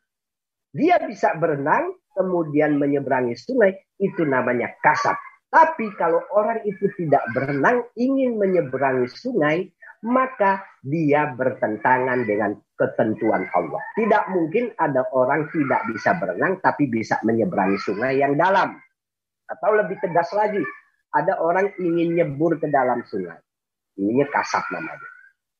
[0.73, 5.15] Dia bisa berenang, kemudian menyeberangi sungai, itu namanya kasab.
[5.47, 9.71] Tapi kalau orang itu tidak berenang, ingin menyeberangi sungai,
[10.05, 13.81] maka dia bertentangan dengan ketentuan Allah.
[13.97, 18.77] Tidak mungkin ada orang tidak bisa berenang, tapi bisa menyeberangi sungai yang dalam.
[19.47, 20.61] Atau lebih tegas lagi,
[21.15, 23.39] ada orang ingin nyebur ke dalam sungai.
[23.97, 25.17] Ini kasab namanya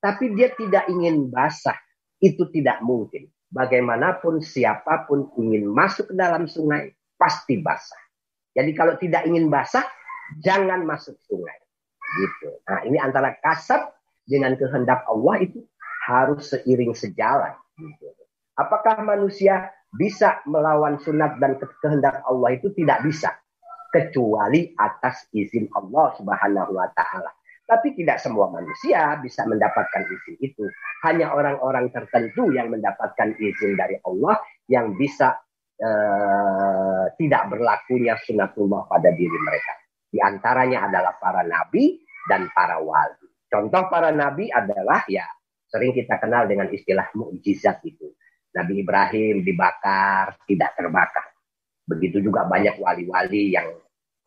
[0.08, 1.76] tapi dia tidak ingin basah.
[2.18, 3.30] Itu tidak mungkin.
[3.52, 8.00] Bagaimanapun siapa pun ingin masuk ke dalam sungai, pasti basah.
[8.58, 9.86] Jadi kalau tidak ingin basah,
[10.42, 11.60] jangan masuk sungai.
[12.18, 12.50] Gitu.
[12.66, 13.94] Nah, ini antara kasab
[14.28, 15.64] dengan kehendak Allah itu
[16.06, 17.56] harus seiring sejalan.
[18.60, 23.32] Apakah manusia bisa melawan sunat dan kehendak Allah itu tidak bisa
[23.90, 27.32] kecuali atas izin Allah Subhanahu wa taala.
[27.68, 30.64] Tapi tidak semua manusia bisa mendapatkan izin itu.
[31.04, 34.40] Hanya orang-orang tertentu yang mendapatkan izin dari Allah
[34.72, 35.36] yang bisa
[35.84, 39.74] uh, tidak berlakunya sunatullah pada diri mereka.
[40.08, 42.00] Di antaranya adalah para nabi
[42.32, 43.27] dan para wali.
[43.48, 45.24] Contoh para nabi adalah ya
[45.68, 48.12] sering kita kenal dengan istilah mukjizat itu.
[48.56, 51.36] Nabi Ibrahim dibakar, tidak terbakar.
[51.88, 53.70] Begitu juga banyak wali-wali yang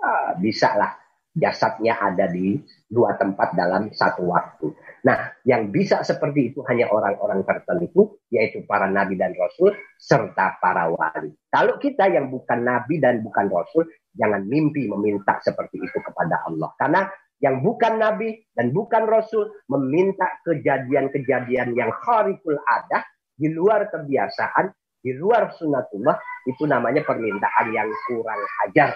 [0.01, 0.93] uh, bisa lah
[1.31, 2.59] jasadnya ada di
[2.91, 4.75] dua tempat dalam satu waktu.
[5.07, 10.91] Nah, yang bisa seperti itu hanya orang-orang tertentu, yaitu para nabi dan rasul, serta para
[10.91, 11.33] wali.
[11.49, 16.71] Kalau kita yang bukan nabi dan bukan rasul, jangan mimpi meminta seperti itu kepada Allah.
[16.77, 17.03] Karena
[17.41, 24.69] yang bukan nabi dan bukan rasul meminta kejadian-kejadian yang kharikul ada di luar kebiasaan,
[25.01, 28.93] di luar sunatullah, itu namanya permintaan yang kurang ajar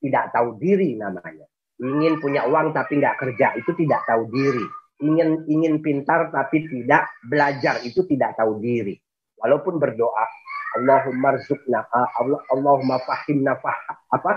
[0.00, 1.46] tidak tahu diri namanya.
[1.76, 4.64] Ingin punya uang tapi nggak kerja itu tidak tahu diri.
[5.04, 8.96] Ingin ingin pintar tapi tidak belajar itu tidak tahu diri.
[9.36, 10.24] Walaupun berdoa
[10.80, 13.76] Allahumma rzukna Allah Allahumma fahimna fah,
[14.08, 14.32] apa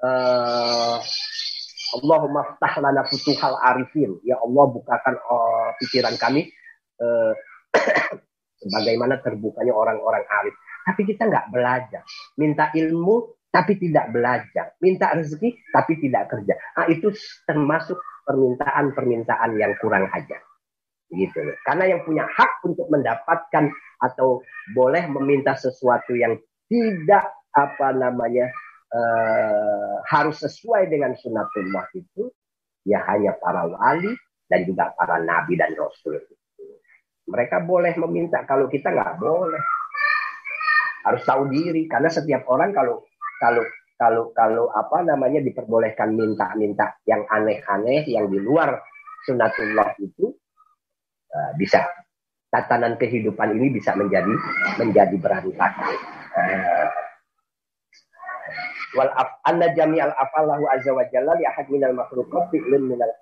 [0.00, 0.96] uh,
[1.96, 4.20] Allahumma ftah lana futuhal arifin.
[4.26, 6.52] Ya Allah bukakan uh, pikiran kami
[7.00, 7.32] uh,
[8.60, 10.54] sebagaimana terbukanya orang-orang arif.
[10.84, 12.02] Tapi kita nggak belajar.
[12.36, 16.54] Minta ilmu tapi tidak belajar, minta rezeki tapi tidak kerja.
[16.76, 17.08] Nah, itu
[17.48, 17.96] termasuk
[18.28, 20.44] permintaan-permintaan yang kurang ajar.
[21.08, 21.40] Gitu.
[21.64, 23.72] Karena yang punya hak untuk mendapatkan
[24.04, 24.44] atau
[24.76, 26.36] boleh meminta sesuatu yang
[26.68, 28.52] tidak apa namanya
[28.92, 32.32] uh, harus sesuai dengan sunatullah itu
[32.88, 34.12] ya hanya para wali
[34.48, 36.16] dan juga para nabi dan rasul.
[37.28, 39.60] Mereka boleh meminta, kalau kita nggak boleh.
[41.04, 43.04] Harus tahu diri, karena setiap orang kalau
[43.40, 43.64] kalau
[44.00, 48.80] kalau kalau apa namanya diperbolehkan minta-minta yang aneh-aneh yang di luar
[49.24, 50.32] sunatullah itu
[51.32, 51.84] uh, bisa
[52.48, 54.32] tatanan kehidupan ini bisa menjadi
[54.80, 55.96] menjadi berantakan.
[56.32, 56.97] Uh,
[58.96, 63.12] wal af anna jami'al afallahu azza wa jalla li ahad minal makhluqat fi'lun minal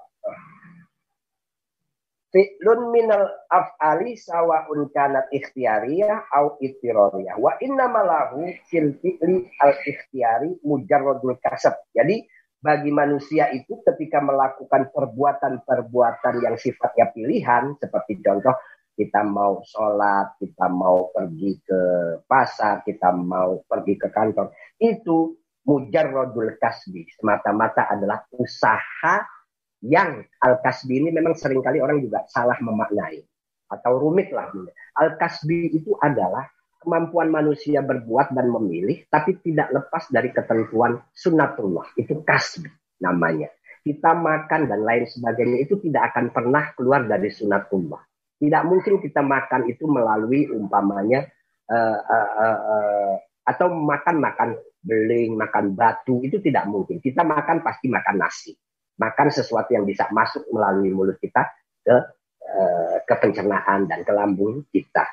[2.37, 7.41] fi'lun minal af'ali sawa'un kanat ikhtiyariyah au ittirariyah.
[7.41, 11.81] Wa inna malahu fil fi'li al ikhtiyari mujarradul kasab.
[11.97, 12.21] Jadi
[12.61, 18.53] bagi manusia itu ketika melakukan perbuatan-perbuatan yang sifatnya pilihan seperti contoh
[18.97, 21.81] kita mau sholat, kita mau pergi ke
[22.25, 29.27] pasar, kita mau pergi ke kantor, itu mujarrodul kasbi semata-mata adalah usaha
[29.83, 33.21] yang al-kasbi ini memang sering kali orang juga salah memaknai
[33.67, 34.49] atau rumit lah.
[34.97, 36.47] Al-kasbi itu adalah
[36.81, 41.93] kemampuan manusia berbuat dan memilih tapi tidak lepas dari ketentuan sunnatullah.
[41.99, 42.71] Itu kasbi
[43.03, 43.51] namanya.
[43.87, 48.03] Kita makan dan lain sebagainya itu tidak akan pernah keluar dari sunnatullah.
[48.37, 51.23] Tidak mungkin kita makan itu melalui umpamanya
[51.71, 53.13] uh, uh, uh, uh,
[53.47, 54.49] atau makan makan
[54.87, 57.03] beling, makan batu itu tidak mungkin.
[57.03, 58.55] Kita makan pasti makan nasi
[58.97, 61.45] makan sesuatu yang bisa masuk melalui mulut kita
[61.85, 61.97] ke
[62.43, 65.05] eh, ke pencernaan dan ke lambung kita.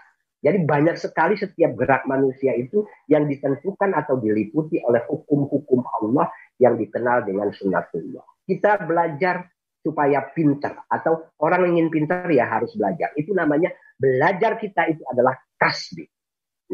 [0.44, 6.28] Jadi banyak sekali setiap gerak manusia itu yang ditentukan atau diliputi oleh hukum-hukum Allah
[6.60, 8.44] yang dikenal dengan sunnatullah.
[8.44, 9.48] Kita belajar
[9.80, 13.16] supaya pintar atau orang ingin pintar ya harus belajar.
[13.16, 16.04] Itu namanya belajar kita itu adalah kasbi.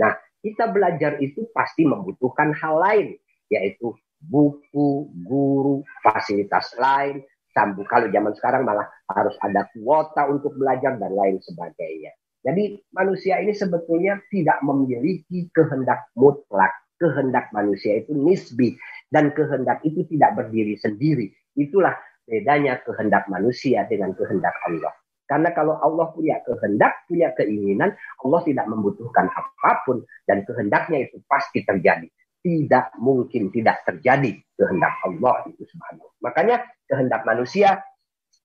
[0.02, 3.08] Nah, kita belajar itu pasti membutuhkan hal lain,
[3.52, 7.23] yaitu buku, guru, fasilitas lain,
[7.56, 7.88] sambung.
[7.88, 12.12] Kalau zaman sekarang malah harus ada kuota untuk belajar dan lain sebagainya.
[12.39, 16.71] Jadi manusia ini sebetulnya tidak memiliki kehendak mutlak.
[16.99, 18.75] Kehendak manusia itu nisbi
[19.08, 21.32] dan kehendak itu tidak berdiri sendiri.
[21.56, 21.95] Itulah
[22.28, 24.91] bedanya kehendak manusia dengan kehendak Allah.
[25.30, 27.94] Karena kalau Allah punya kehendak, punya keinginan,
[28.26, 32.10] Allah tidak membutuhkan apa pun dan kehendaknya itu pasti terjadi.
[32.42, 36.10] Tidak mungkin tidak terjadi kehendak Allah itu subhanahu.
[36.26, 37.78] Makanya kehendak manusia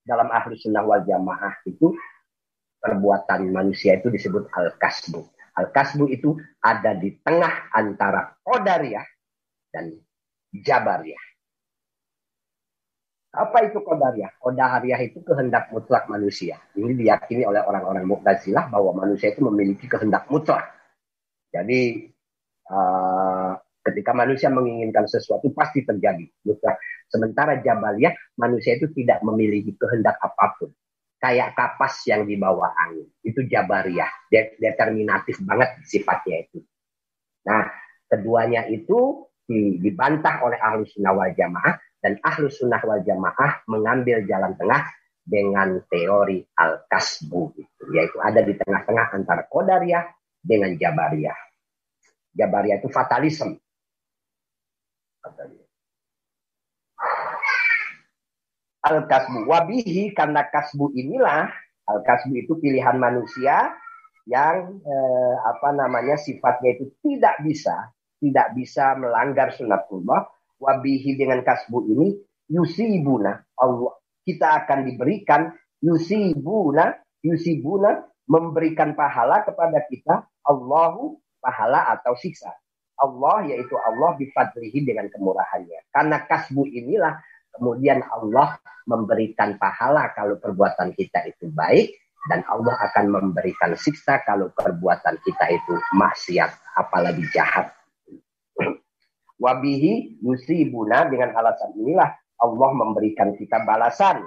[0.05, 1.97] dalam ahlu sunnah wal jamaah itu
[2.77, 5.25] perbuatan manusia itu disebut al-kasbu.
[5.57, 9.07] Al-kasbu itu ada di tengah antara qadariyah
[9.73, 9.89] dan
[10.53, 11.34] jabariyah.
[13.35, 14.39] Apa itu qadariyah?
[14.39, 16.55] Qadariyah itu kehendak mutlak manusia.
[16.73, 20.71] Ini diyakini oleh orang-orang Mu'tazilah bahwa manusia itu memiliki kehendak mutlak.
[21.51, 22.07] Jadi
[22.71, 26.25] uh, ketika manusia menginginkan sesuatu pasti terjadi.
[27.11, 30.71] Sementara Jabariyah manusia itu tidak memiliki kehendak apa pun
[31.25, 33.09] kayak kapas yang dibawa angin.
[33.25, 36.61] Itu jabariyah, De determinatif banget sifatnya itu.
[37.49, 37.65] Nah,
[38.05, 39.25] keduanya itu
[39.81, 44.85] dibantah oleh ahlu sunnah wal jamaah dan ahlu sunnah wal jamaah mengambil jalan tengah
[45.25, 50.05] dengan teori al-kasbu itu yaitu ada di tengah-tengah antara kodariyah
[50.37, 51.33] dengan jabariyah.
[52.37, 53.57] Jabariyah itu fatalisme.
[58.85, 61.49] al-kasbu wabihi karena kasbu inilah
[61.89, 63.73] al-kasbu itu pilihan manusia
[64.29, 67.89] yang eh, apa namanya sifatnya itu tidak bisa
[68.21, 72.07] tidak bisa melanggar sunatullah wabihi dengan kasbu ini
[72.51, 73.93] yusibuna Allah
[74.25, 82.53] kita akan diberikan yusibuna yusibuna memberikan pahala kepada kita Allahu pahala atau siksa
[82.95, 87.19] Allah yaitu Allah bifadlihi dengan kemurahannya karena kasbu inilah
[87.55, 91.95] Kemudian Allah memberikan pahala kalau perbuatan kita itu baik
[92.27, 97.71] dan Allah akan memberikan siksa kalau perbuatan kita itu maksiat apalagi jahat.
[99.35, 102.07] Wabihi yusibuna dengan alasan inilah
[102.39, 104.23] Allah memberikan kita balasan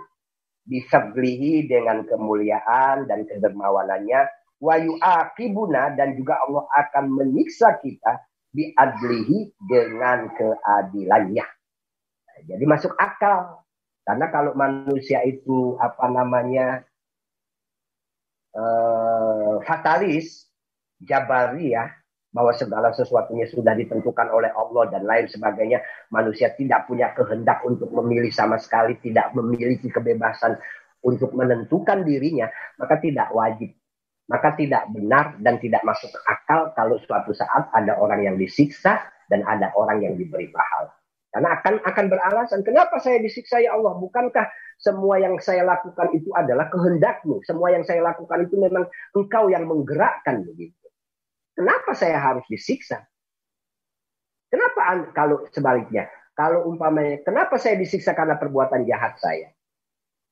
[0.68, 4.29] bisablihi dengan kemuliaan dan kedermawanannya
[4.61, 8.21] wa yu'aqibuna dan juga Allah akan menyiksa kita
[8.53, 11.47] biadlihi dengan keadilannya.
[12.44, 13.64] Jadi masuk akal.
[14.05, 16.81] Karena kalau manusia itu apa namanya
[18.57, 20.49] uh, fatalis,
[21.05, 21.92] jabari ya,
[22.29, 25.81] bahwa segala sesuatunya sudah ditentukan oleh Allah dan lain sebagainya,
[26.12, 30.61] manusia tidak punya kehendak untuk memilih sama sekali, tidak memiliki kebebasan
[31.01, 33.73] untuk menentukan dirinya, maka tidak wajib,
[34.29, 39.01] maka tidak benar dan tidak masuk akal kalau suatu saat ada orang yang disiksa
[39.33, 40.93] dan ada orang yang diberi pahala.
[41.29, 44.01] Karena akan akan beralasan, kenapa saya disiksa ya Allah?
[44.01, 44.49] Bukankah
[44.81, 47.45] semua yang saya lakukan itu adalah kehendakmu?
[47.45, 50.78] Semua yang saya lakukan itu memang engkau yang menggerakkan begitu.
[51.59, 53.03] Kenapa saya harus disiksa?
[54.47, 56.07] Kenapa kalau sebaliknya?
[56.38, 59.51] Kalau umpamanya, kenapa saya disiksa karena perbuatan jahat saya?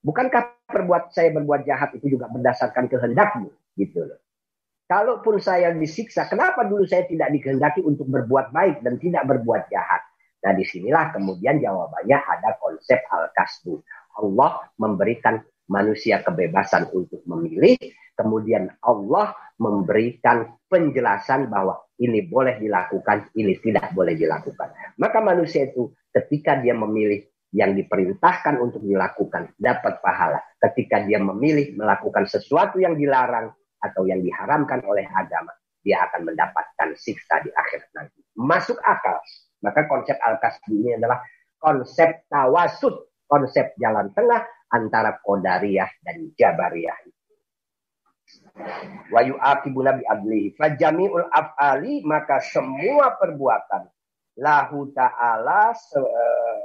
[0.06, 3.50] Bukankah perbuat saya berbuat jahat itu juga berdasarkan kehendakmu?
[3.74, 4.22] Gitu loh.
[4.86, 10.06] Kalaupun saya disiksa, kenapa dulu saya tidak dikehendaki untuk berbuat baik dan tidak berbuat jahat?
[10.46, 13.82] Nah di sinilah kemudian jawabannya ada konsep al-kasbu.
[14.22, 17.74] Allah memberikan manusia kebebasan untuk memilih,
[18.16, 24.96] kemudian Allah memberikan penjelasan bahwa ini boleh dilakukan, ini tidak boleh dilakukan.
[25.00, 27.24] Maka manusia itu ketika dia memilih
[27.54, 30.42] yang diperintahkan untuk dilakukan dapat pahala.
[30.60, 33.48] Ketika dia memilih melakukan sesuatu yang dilarang
[33.80, 38.20] atau yang diharamkan oleh agama, dia akan mendapatkan siksa di akhirat nanti.
[38.36, 39.16] Masuk akal
[39.64, 41.22] maka konsep al-kasbi ini adalah
[41.56, 42.92] konsep tawasud,
[43.24, 46.98] konsep jalan tengah antara Qadariyah dan Jabariyah.
[49.12, 50.04] Wa yu'aqibuna bi
[51.30, 53.86] af'ali maka semua perbuatan
[54.36, 56.60] lahu ta'ala uh,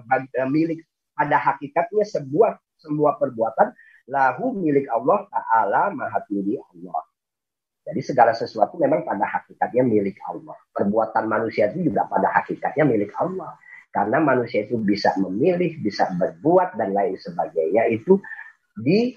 [0.00, 3.70] uh, milik pada hakikatnya sebuah semua perbuatan
[4.10, 7.02] lahu milik Allah ta'ala maha tinggi Allah.
[7.82, 10.54] Jadi segala sesuatu memang pada hakikatnya milik Allah.
[10.70, 13.58] Perbuatan manusia itu juga pada hakikatnya milik Allah.
[13.92, 18.16] Karena manusia itu bisa memilih, bisa berbuat dan lain sebagainya itu
[18.78, 19.12] di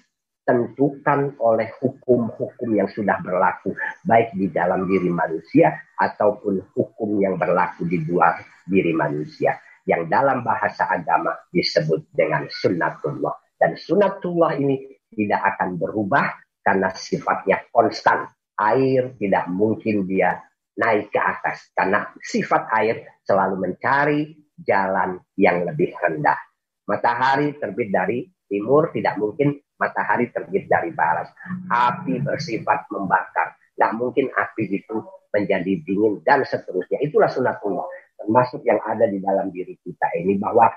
[0.46, 3.74] ditentukan oleh hukum-hukum yang sudah berlaku
[4.06, 9.58] baik di dalam diri manusia ataupun hukum yang berlaku di luar diri manusia
[9.90, 13.34] yang dalam bahasa agama disebut dengan sunnatullah.
[13.58, 14.86] Dan sunnatullah ini
[15.18, 18.30] tidak akan berubah karena sifatnya konstan.
[18.56, 20.46] Air tidak mungkin dia
[20.78, 24.30] naik ke atas karena sifat air selalu mencari
[24.62, 26.38] jalan yang lebih rendah.
[26.86, 31.32] Matahari terbit dari timur tidak mungkin matahari terbit dari barat.
[31.70, 33.56] Api bersifat membakar.
[33.76, 35.04] Tidak mungkin api itu
[35.36, 37.04] menjadi dingin dan seterusnya.
[37.04, 37.88] Itulah sunatullah.
[38.16, 40.72] Termasuk yang ada di dalam diri kita ini bahwa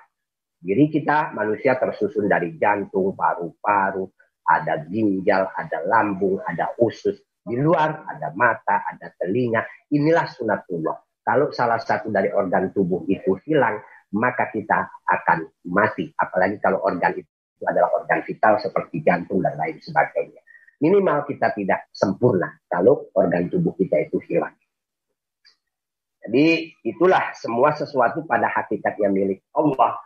[0.59, 4.11] diri kita manusia tersusun dari jantung, paru-paru,
[4.43, 7.15] ada ginjal, ada lambung, ada usus.
[7.49, 9.63] Di luar ada mata, ada telinga.
[9.95, 10.97] Inilah sunatullah.
[11.23, 13.79] Kalau salah satu dari organ tubuh itu hilang,
[14.17, 16.09] maka kita akan mati.
[16.17, 17.29] Apalagi kalau organ itu
[17.59, 20.39] itu adalah organ vital seperti jantung dan lain sebagainya.
[20.79, 24.55] Minimal kita tidak sempurna kalau organ tubuh kita itu hilang.
[26.23, 29.99] Jadi itulah semua sesuatu pada hakikatnya milik Allah.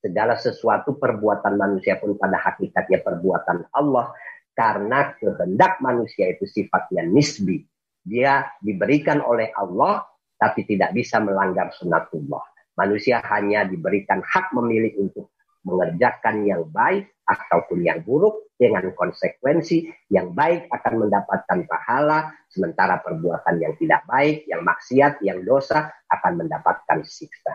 [0.00, 4.14] Segala sesuatu perbuatan manusia pun pada hakikatnya perbuatan Allah.
[4.54, 7.66] Karena kehendak manusia itu sifatnya nisbi.
[8.06, 10.06] Dia diberikan oleh Allah
[10.38, 12.44] tapi tidak bisa melanggar sunatullah.
[12.78, 15.34] Manusia hanya diberikan hak memilih untuk
[15.64, 23.56] mengerjakan yang baik ataupun yang buruk dengan konsekuensi yang baik akan mendapatkan pahala sementara perbuatan
[23.62, 27.54] yang tidak baik, yang maksiat, yang dosa akan mendapatkan siksa.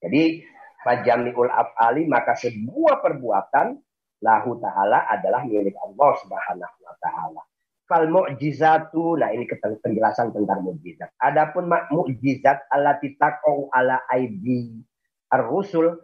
[0.00, 0.42] Jadi
[0.82, 3.76] fajamiul af'ali maka sebuah perbuatan
[4.22, 7.42] lahu ta'ala adalah milik Allah Subhanahu wa taala.
[7.88, 11.08] Fal mu'jizatu, nah ini penjelasan tentang mukjizat.
[11.24, 14.84] Adapun mukjizat allati taqau ala aidi
[15.32, 15.96] ar-rusul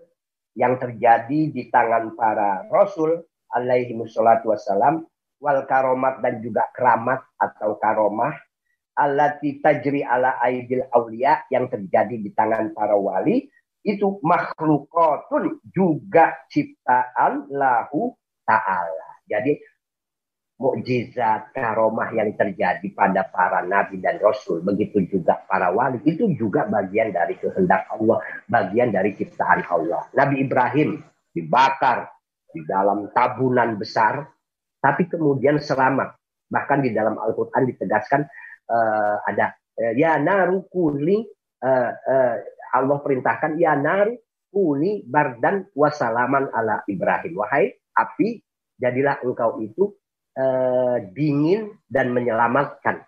[0.54, 5.06] yang terjadi di tangan para rasul alaihi wassalatu wassalam
[5.42, 8.34] wal karomat dan juga keramat atau karomah
[8.94, 13.50] allati tajri ala aidil aulia yang terjadi di tangan para wali
[13.84, 18.16] itu makhlukatun juga ciptaan lahu
[18.48, 19.20] ta'ala.
[19.28, 19.60] Jadi
[20.54, 26.62] mukjizat karomah yang terjadi pada para nabi dan rasul begitu juga para wali itu juga
[26.70, 30.06] bagian dari kehendak Allah bagian dari ciptaan Allah.
[30.14, 31.02] Nabi Ibrahim
[31.34, 32.06] dibakar
[32.54, 34.30] di dalam tabunan besar
[34.78, 36.14] tapi kemudian selamat.
[36.46, 38.22] Bahkan di dalam Al-Qur'an ditegaskan
[38.70, 41.24] uh, ada uh, ya naru kuni
[41.64, 42.36] uh, uh,
[42.70, 44.14] Allah perintahkan ya naru
[44.54, 47.42] kuni bardan wasalaman ala Ibrahim.
[47.42, 48.38] Wahai api
[48.78, 49.98] jadilah engkau itu
[50.34, 53.02] eh, dingin dan menyelamatkan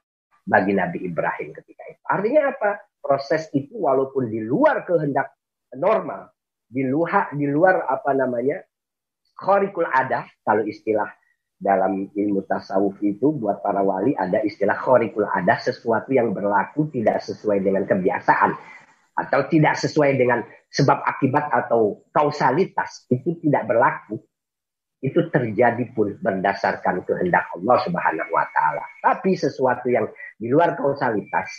[0.46, 2.02] bagi Nabi Ibrahim ketika itu.
[2.06, 2.70] Artinya apa?
[3.02, 5.34] Proses itu walaupun di luar kehendak
[5.74, 6.30] normal,
[6.66, 8.62] di luar di luar apa namanya
[9.38, 11.06] khorikul ada kalau istilah
[11.56, 17.24] dalam ilmu tasawuf itu buat para wali ada istilah khorikul ada sesuatu yang berlaku tidak
[17.24, 18.52] sesuai dengan kebiasaan
[19.16, 24.20] atau tidak sesuai dengan sebab akibat atau kausalitas itu tidak berlaku
[25.04, 28.84] itu terjadi pun berdasarkan kehendak Allah Subhanahu wa taala.
[29.04, 30.08] Tapi sesuatu yang
[30.40, 31.52] di luar kausalitas,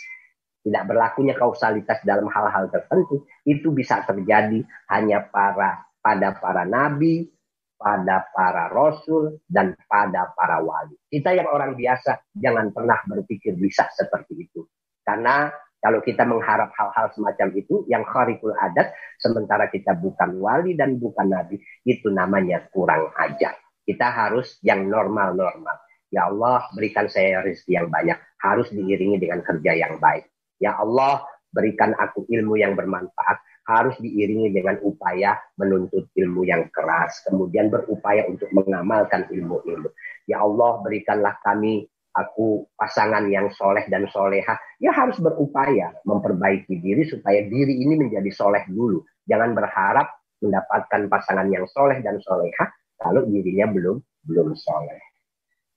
[0.66, 7.30] tidak berlakunya kausalitas dalam hal-hal tertentu, itu bisa terjadi hanya para pada para nabi,
[7.78, 10.98] pada para rasul dan pada para wali.
[11.06, 14.66] Kita yang orang biasa jangan pernah berpikir bisa seperti itu.
[15.06, 15.48] Karena
[15.78, 18.90] kalau kita mengharap hal-hal semacam itu yang kharikul adat,
[19.22, 23.54] sementara kita bukan wali dan bukan nabi, itu namanya kurang ajar.
[23.86, 25.78] Kita harus yang normal-normal.
[26.10, 28.18] Ya Allah, berikan saya rezeki yang banyak.
[28.42, 30.26] Harus diiringi dengan kerja yang baik.
[30.58, 31.22] Ya Allah,
[31.54, 33.38] berikan aku ilmu yang bermanfaat.
[33.68, 37.22] Harus diiringi dengan upaya menuntut ilmu yang keras.
[37.28, 39.92] Kemudian berupaya untuk mengamalkan ilmu-ilmu.
[40.26, 41.86] Ya Allah, berikanlah kami
[42.18, 48.30] aku pasangan yang soleh dan soleha, ya harus berupaya memperbaiki diri supaya diri ini menjadi
[48.34, 49.06] soleh dulu.
[49.30, 52.66] Jangan berharap mendapatkan pasangan yang soleh dan soleha
[52.98, 53.96] kalau dirinya belum
[54.26, 55.02] belum soleh.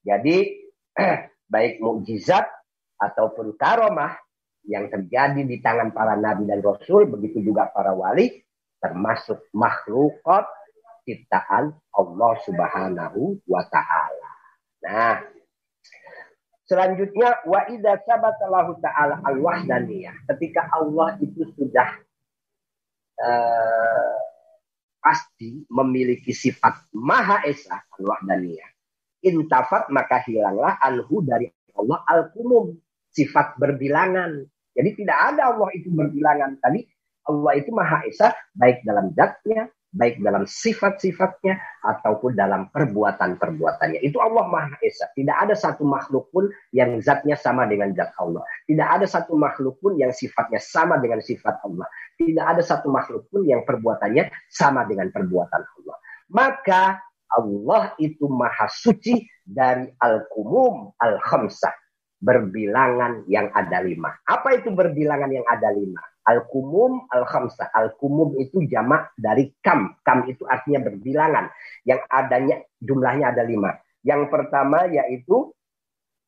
[0.01, 0.37] Jadi
[1.53, 2.49] baik mukjizat
[2.97, 4.17] ataupun karomah
[4.65, 8.29] yang terjadi di tangan para nabi dan rasul, begitu juga para wali,
[8.77, 10.45] termasuk makhlukot
[11.05, 14.31] ciptaan Allah Subhanahu wa taala.
[14.85, 15.13] Nah,
[16.72, 20.24] Selanjutnya wa idza sabatalahu ta'ala al-wahdaniyah.
[20.24, 21.99] Ketika Allah itu sudah
[23.19, 24.15] uh,
[25.03, 28.72] pasti memiliki sifat Maha Esa al-wahdaniyah.
[29.28, 32.80] Intafat maka hilanglah anhu dari Allah al-kumum.
[33.11, 34.39] Sifat berbilangan.
[34.72, 36.55] Jadi tidak ada Allah itu berbilangan.
[36.63, 36.88] Tadi
[37.28, 43.99] Allah itu Maha Esa baik dalam zatnya, baik dalam sifat-sifatnya ataupun dalam perbuatan-perbuatannya.
[43.99, 45.11] Itu Allah Maha Esa.
[45.11, 48.43] Tidak ada satu makhluk pun yang zatnya sama dengan zat Allah.
[48.65, 51.87] Tidak ada satu makhluk pun yang sifatnya sama dengan sifat Allah.
[52.15, 55.97] Tidak ada satu makhluk pun yang perbuatannya sama dengan perbuatan Allah.
[56.31, 56.83] Maka
[57.31, 61.75] Allah itu maha suci dari al-kumum al-khamsah.
[62.21, 64.13] Berbilangan yang ada lima.
[64.29, 66.11] Apa itu berbilangan yang ada lima?
[66.22, 67.74] Al-kumum al-khamsah.
[67.74, 69.97] Al-kumum itu jamak dari kam.
[70.05, 71.49] Kam itu artinya berbilangan.
[71.88, 73.74] Yang adanya jumlahnya ada lima.
[74.05, 75.49] Yang pertama yaitu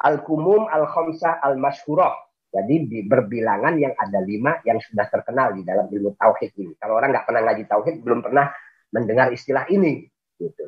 [0.01, 2.13] al-kumum al-khamsah al-mashhurah.
[2.53, 6.77] Jadi di berbilangan yang ada lima yang sudah terkenal di dalam ilmu tauhid ini.
[6.77, 8.53] Kalau orang nggak pernah ngaji tauhid, belum pernah
[8.93, 10.05] mendengar istilah ini.
[10.37, 10.61] Gitu.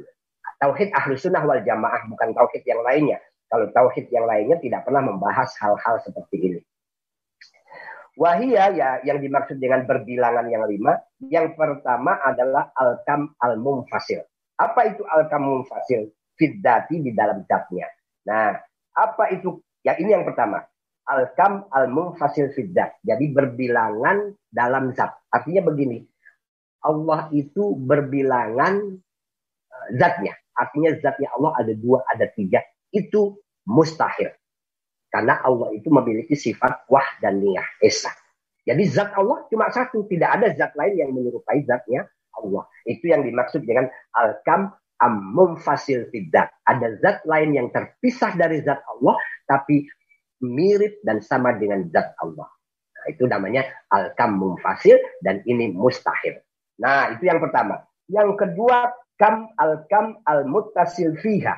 [0.57, 3.21] Tauhid ahlu sunnah wal jamaah bukan tauhid yang lainnya.
[3.45, 6.59] Kalau tauhid yang lainnya tidak pernah membahas hal-hal seperti ini.
[8.15, 10.95] Wahia ya yang dimaksud dengan berbilangan yang lima.
[11.19, 14.23] Yang pertama adalah al-kam al-mumfasil.
[14.55, 16.15] Apa itu al-kam mumfasil?
[16.39, 17.87] Fiddati di dalam zatnya.
[18.27, 18.55] Nah,
[18.95, 19.59] apa itu?
[19.83, 20.63] Ya ini yang pertama.
[21.05, 22.97] Al-kam al-mumfasil fiddat.
[23.03, 25.11] Jadi berbilangan dalam zat.
[25.29, 25.99] Artinya begini.
[26.87, 28.95] Allah itu berbilangan
[29.69, 30.33] eh, zatnya.
[30.55, 32.63] Artinya zatnya Allah ada dua, ada tiga.
[32.95, 34.31] Itu mustahil.
[35.15, 38.11] Karena Allah itu memiliki sifat wah dan niyah, esa.
[38.67, 42.03] Jadi zat Allah cuma satu, tidak ada zat lain yang menyerupai zatnya
[42.35, 42.67] Allah.
[42.83, 46.51] Itu yang dimaksud dengan al-kam amum fasil tidak.
[46.67, 49.15] Ada zat lain yang terpisah dari zat Allah,
[49.47, 49.87] tapi
[50.43, 52.51] mirip dan sama dengan zat Allah.
[52.99, 53.63] Nah, itu namanya
[53.95, 56.43] al-kam mumfasil dan ini mustahil.
[56.83, 57.87] Nah, itu yang pertama.
[58.11, 61.55] Yang kedua, kam al-kam al-muttasil fiha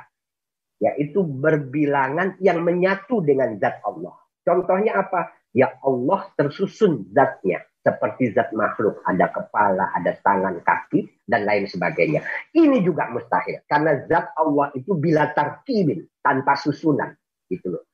[0.78, 4.14] yaitu berbilangan yang menyatu dengan zat Allah.
[4.46, 5.34] Contohnya apa?
[5.56, 12.20] Ya Allah tersusun zatnya seperti zat makhluk, ada kepala, ada tangan, kaki, dan lain sebagainya.
[12.52, 17.16] Ini juga mustahil karena zat Allah itu bila tarkibin tanpa susunan,
[17.48, 17.88] gitu loh.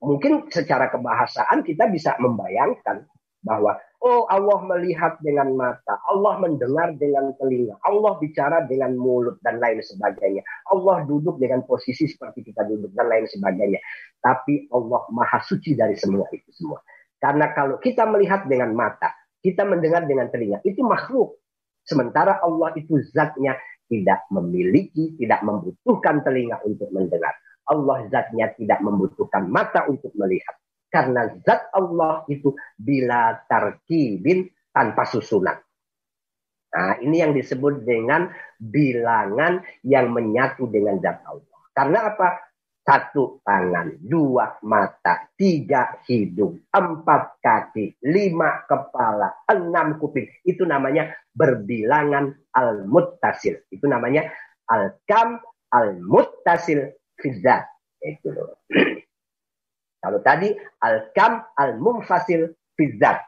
[0.00, 3.04] Mungkin secara kebahasaan kita bisa membayangkan
[3.40, 9.60] bahwa Oh Allah melihat dengan mata, Allah mendengar dengan telinga, Allah bicara dengan mulut dan
[9.60, 10.40] lain sebagainya.
[10.72, 13.76] Allah duduk dengan posisi seperti kita duduk dan lain sebagainya.
[14.24, 16.80] Tapi Allah maha suci dari semua itu semua.
[17.20, 19.12] Karena kalau kita melihat dengan mata,
[19.44, 21.36] kita mendengar dengan telinga, itu makhluk.
[21.84, 23.52] Sementara Allah itu zatnya
[23.84, 27.36] tidak memiliki, tidak membutuhkan telinga untuk mendengar.
[27.68, 30.56] Allah zatnya tidak membutuhkan mata untuk melihat.
[30.90, 35.54] Karena zat Allah itu bila tarkibin tanpa susunan.
[36.70, 41.58] Nah, ini yang disebut dengan bilangan yang menyatu dengan zat Allah.
[41.70, 42.28] Karena apa?
[42.80, 50.26] Satu tangan, dua mata, tiga hidung, empat kaki, lima kepala, enam kuping.
[50.42, 53.62] Itu namanya berbilangan al-muttasil.
[53.70, 54.32] Itu namanya
[54.66, 55.38] al-kam
[55.70, 57.68] al-muttasil fizzat.
[58.02, 58.58] Itu loh.
[60.00, 60.48] Kalau tadi
[60.80, 63.20] al-kam al-mumfasil fizzat.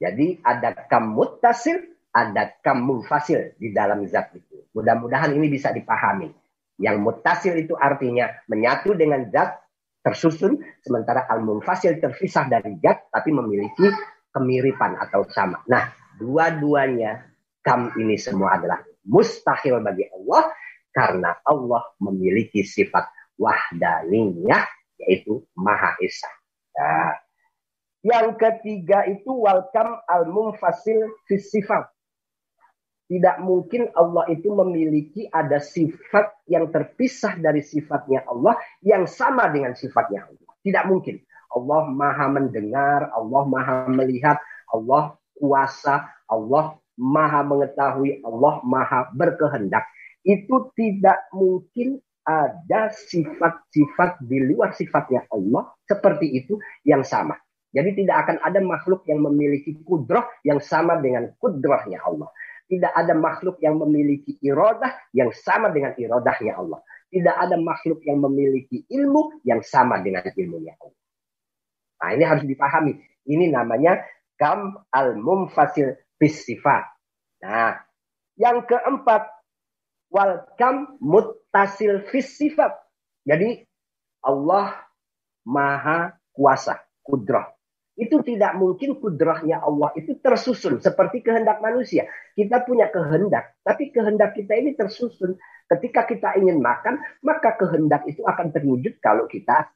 [0.00, 1.78] Jadi ada kam muttasil,
[2.10, 4.66] ada kam mumfasil di dalam zat itu.
[4.74, 6.32] Mudah-mudahan ini bisa dipahami.
[6.80, 9.60] Yang muttasil itu artinya menyatu dengan zat
[10.02, 13.86] tersusun, sementara al-mumfasil terpisah dari zat tapi memiliki
[14.34, 15.62] kemiripan atau sama.
[15.68, 17.22] Nah, dua-duanya
[17.62, 20.50] kam ini semua adalah mustahil bagi Allah
[20.90, 24.64] karena Allah memiliki sifat wahdaniyah
[25.02, 26.30] yaitu Maha Esa.
[26.78, 27.18] Nah,
[28.06, 31.90] yang ketiga itu walkam al munfasil fisifat.
[33.10, 39.76] Tidak mungkin Allah itu memiliki ada sifat yang terpisah dari sifatnya Allah yang sama dengan
[39.76, 40.52] sifatnya Allah.
[40.64, 41.20] Tidak mungkin.
[41.52, 44.40] Allah maha mendengar, Allah maha melihat,
[44.72, 49.84] Allah kuasa, Allah maha mengetahui, Allah maha berkehendak.
[50.24, 57.34] Itu tidak mungkin ada sifat-sifat di luar sifatnya Allah seperti itu yang sama.
[57.72, 62.28] Jadi tidak akan ada makhluk yang memiliki kudroh yang sama dengan kudrohnya Allah.
[62.68, 66.80] Tidak ada makhluk yang memiliki irodah yang sama dengan irodahnya Allah.
[67.12, 71.00] Tidak ada makhluk yang memiliki ilmu yang sama dengan ilmunya Allah.
[72.00, 72.92] Nah ini harus dipahami.
[73.28, 74.00] Ini namanya
[74.36, 76.84] kam al-mumfasil bis sifat.
[77.44, 77.76] Nah
[78.36, 79.28] yang keempat
[80.12, 81.41] wal kam muttasil
[82.08, 82.72] fis sifat.
[83.28, 83.62] Jadi
[84.24, 84.72] Allah
[85.44, 87.52] maha kuasa, kudrah.
[87.92, 92.08] Itu tidak mungkin kudrahnya Allah itu tersusun seperti kehendak manusia.
[92.32, 95.36] Kita punya kehendak, tapi kehendak kita ini tersusun.
[95.68, 99.68] Ketika kita ingin makan, maka kehendak itu akan terwujud kalau kita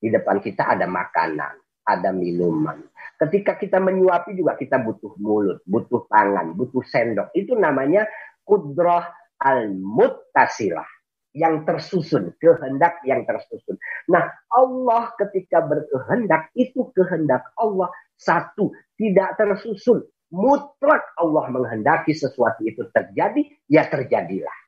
[0.00, 2.80] di depan kita ada makanan, ada minuman,
[3.18, 7.34] Ketika kita menyuapi juga kita butuh mulut, butuh tangan, butuh sendok.
[7.34, 8.06] Itu namanya
[8.46, 9.02] kudroh
[9.42, 10.86] al-muttasilah.
[11.36, 13.78] Yang tersusun, kehendak yang tersusun.
[14.10, 20.02] Nah, Allah ketika berkehendak, itu kehendak Allah satu, tidak tersusun.
[20.34, 24.58] Mutlak Allah menghendaki sesuatu itu terjadi, ya terjadilah.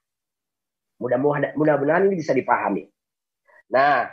[1.00, 2.86] Mudah-mudahan ini bisa dipahami.
[3.72, 4.06] Nah,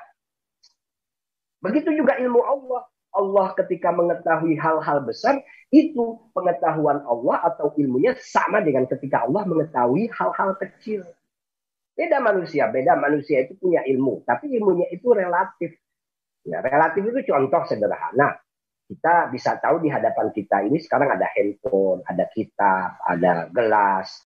[1.61, 2.89] begitu juga ilmu Allah.
[3.15, 5.41] Allah ketika mengetahui hal-hal besar,
[5.71, 11.03] itu pengetahuan Allah atau ilmunya sama dengan ketika Allah mengetahui hal-hal kecil.
[11.97, 15.73] Beda manusia, beda manusia itu punya ilmu, tapi ilmunya itu relatif.
[16.45, 18.37] Ya, relatif itu contoh sederhana.
[18.87, 24.07] Kita bisa tahu di hadapan kita ini sekarang ada handphone, ada kitab, ada gelas,